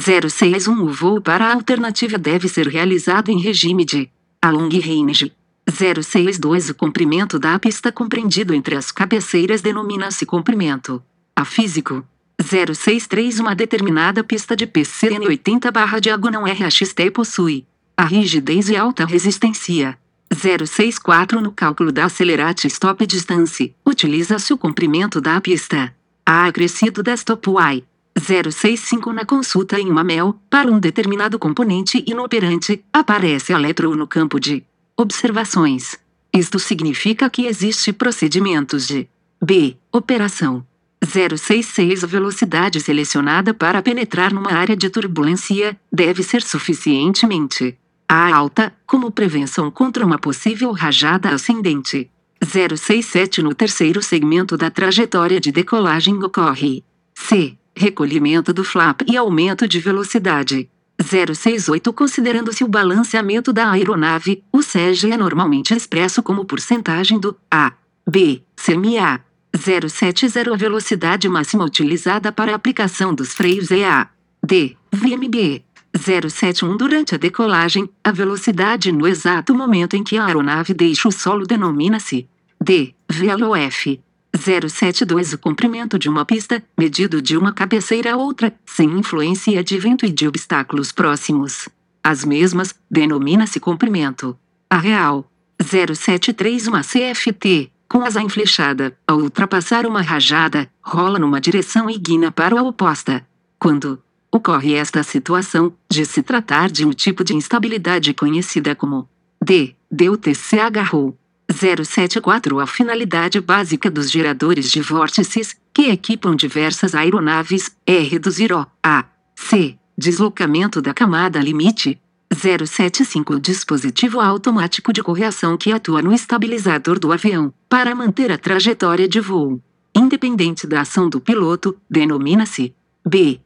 061 0.00 0.82
O 0.82 0.88
voo 0.88 1.20
para 1.20 1.46
a 1.46 1.52
alternativa 1.52 2.16
deve 2.16 2.48
ser 2.48 2.66
realizado 2.66 3.30
em 3.30 3.38
regime 3.38 3.84
de 3.84 4.10
a 4.40 4.50
long 4.50 4.70
range. 4.70 5.30
062 5.68 6.70
O 6.70 6.74
comprimento 6.74 7.38
da 7.38 7.58
pista 7.58 7.92
compreendido 7.92 8.54
entre 8.54 8.74
as 8.74 8.90
cabeceiras 8.90 9.60
denomina-se 9.60 10.24
comprimento. 10.24 11.02
A 11.36 11.44
físico. 11.44 12.02
063 12.42 13.40
Uma 13.40 13.54
determinada 13.54 14.24
pista 14.24 14.56
de 14.56 14.66
PCN 14.66 15.26
80 15.26 15.70
barra 15.70 16.00
diagonal 16.00 16.46
RHT 16.46 17.10
possui 17.12 17.66
a 17.94 18.06
rigidez 18.06 18.70
e 18.70 18.76
alta 18.76 19.04
resistência. 19.04 19.98
064 20.32 21.42
No 21.42 21.52
cálculo 21.52 21.92
da 21.92 22.06
acelerate 22.06 22.66
stop 22.68 23.04
distance, 23.04 23.74
utiliza-se 23.84 24.54
o 24.54 24.56
comprimento 24.56 25.20
da 25.20 25.38
pista. 25.38 25.94
A 26.24 26.46
acrescido 26.46 27.02
da 27.02 27.12
stop 27.12 27.50
y. 27.50 27.89
065 28.20 29.12
Na 29.12 29.24
consulta 29.24 29.80
em 29.80 29.90
uma 29.90 30.04
MEL, 30.04 30.38
para 30.48 30.70
um 30.70 30.78
determinado 30.78 31.38
componente 31.38 32.04
inoperante, 32.06 32.84
aparece 32.92 33.52
U 33.52 33.96
no 33.96 34.06
campo 34.06 34.38
de 34.38 34.62
observações. 34.96 35.98
Isto 36.32 36.58
significa 36.58 37.28
que 37.30 37.46
existe 37.46 37.92
procedimentos 37.92 38.86
de 38.86 39.08
B. 39.42 39.76
Operação 39.90 40.64
066 41.02 42.04
A 42.04 42.06
velocidade 42.06 42.80
selecionada 42.80 43.54
para 43.54 43.80
penetrar 43.80 44.32
numa 44.32 44.52
área 44.52 44.76
de 44.76 44.90
turbulência 44.90 45.76
deve 45.90 46.22
ser 46.22 46.42
suficientemente 46.42 47.76
alta, 48.06 48.72
como 48.86 49.10
prevenção 49.10 49.70
contra 49.70 50.04
uma 50.04 50.18
possível 50.18 50.72
rajada 50.72 51.30
ascendente. 51.30 52.10
067 52.42 53.42
No 53.42 53.54
terceiro 53.54 54.02
segmento 54.02 54.56
da 54.56 54.70
trajetória 54.70 55.40
de 55.40 55.52
decolagem 55.52 56.22
ocorre 56.22 56.82
C. 57.14 57.56
Recolhimento 57.80 58.52
do 58.52 58.62
flap 58.62 59.00
e 59.08 59.16
aumento 59.16 59.66
de 59.66 59.80
velocidade. 59.80 60.68
068 61.02 61.90
Considerando-se 61.94 62.62
o 62.62 62.68
balanceamento 62.68 63.54
da 63.54 63.70
aeronave, 63.70 64.44
o 64.52 64.60
SEG 64.60 65.10
é 65.10 65.16
normalmente 65.16 65.72
expresso 65.72 66.22
como 66.22 66.44
porcentagem 66.44 67.18
do 67.18 67.34
A, 67.50 67.72
B, 68.06 68.42
CMA. 68.54 69.24
070 69.56 70.52
A 70.52 70.56
velocidade 70.58 71.26
máxima 71.26 71.64
utilizada 71.64 72.30
para 72.30 72.52
a 72.52 72.56
aplicação 72.56 73.14
dos 73.14 73.32
freios 73.32 73.70
é 73.70 73.88
a 73.88 74.10
D, 74.44 74.76
VMB. 74.92 75.64
071 75.96 76.76
Durante 76.76 77.14
a 77.14 77.18
decolagem, 77.18 77.88
a 78.04 78.12
velocidade 78.12 78.92
no 78.92 79.08
exato 79.08 79.54
momento 79.54 79.96
em 79.96 80.04
que 80.04 80.18
a 80.18 80.26
aeronave 80.26 80.74
deixa 80.74 81.08
o 81.08 81.12
solo 81.12 81.46
denomina-se 81.46 82.28
D, 82.62 82.94
VLOF. 83.10 83.98
072 84.36 85.32
O 85.34 85.38
comprimento 85.38 85.98
de 85.98 86.08
uma 86.08 86.24
pista, 86.24 86.62
medido 86.78 87.20
de 87.20 87.36
uma 87.36 87.52
cabeceira 87.52 88.12
a 88.14 88.16
outra, 88.16 88.52
sem 88.64 88.88
influência 88.98 89.62
de 89.62 89.78
vento 89.78 90.06
e 90.06 90.10
de 90.10 90.26
obstáculos 90.26 90.92
próximos. 90.92 91.68
As 92.02 92.24
mesmas, 92.24 92.74
denomina-se 92.90 93.60
comprimento. 93.60 94.36
A 94.68 94.78
real. 94.78 95.30
073 95.60 96.66
Uma 96.68 96.80
CFT, 96.82 97.70
com 97.88 98.02
asa 98.02 98.22
enflechada, 98.22 98.96
ao 99.06 99.18
ultrapassar 99.18 99.84
uma 99.84 100.00
rajada, 100.00 100.70
rola 100.80 101.18
numa 101.18 101.40
direção 101.40 101.90
e 101.90 101.98
guina 101.98 102.30
para 102.30 102.58
a 102.58 102.62
oposta. 102.62 103.26
Quando 103.58 104.00
ocorre 104.32 104.74
esta 104.74 105.02
situação, 105.02 105.72
de 105.90 106.06
se 106.06 106.22
tratar 106.22 106.70
de 106.70 106.86
um 106.86 106.90
tipo 106.90 107.24
de 107.24 107.34
instabilidade 107.34 108.14
conhecida 108.14 108.74
como 108.74 109.08
D, 109.42 109.74
DUTCH. 109.90 111.14
074 111.52 112.60
A 112.60 112.66
finalidade 112.66 113.40
básica 113.40 113.90
dos 113.90 114.10
geradores 114.10 114.70
de 114.70 114.80
vórtices, 114.80 115.56
que 115.74 115.90
equipam 115.90 116.36
diversas 116.36 116.94
aeronaves, 116.94 117.70
é 117.86 117.98
reduzir 117.98 118.52
o 118.52 118.66
A. 118.82 119.04
C. 119.34 119.76
Deslocamento 119.98 120.80
da 120.80 120.94
camada 120.94 121.40
limite. 121.40 122.00
075 122.32 123.40
Dispositivo 123.40 124.20
automático 124.20 124.92
de 124.92 125.02
correção 125.02 125.56
que 125.56 125.72
atua 125.72 126.00
no 126.00 126.14
estabilizador 126.14 126.98
do 126.98 127.12
avião, 127.12 127.52
para 127.68 127.94
manter 127.94 128.30
a 128.30 128.38
trajetória 128.38 129.08
de 129.08 129.20
voo. 129.20 129.60
Independente 129.94 130.66
da 130.66 130.82
ação 130.82 131.08
do 131.08 131.20
piloto, 131.20 131.76
denomina-se 131.90 132.72
B. 133.04 133.40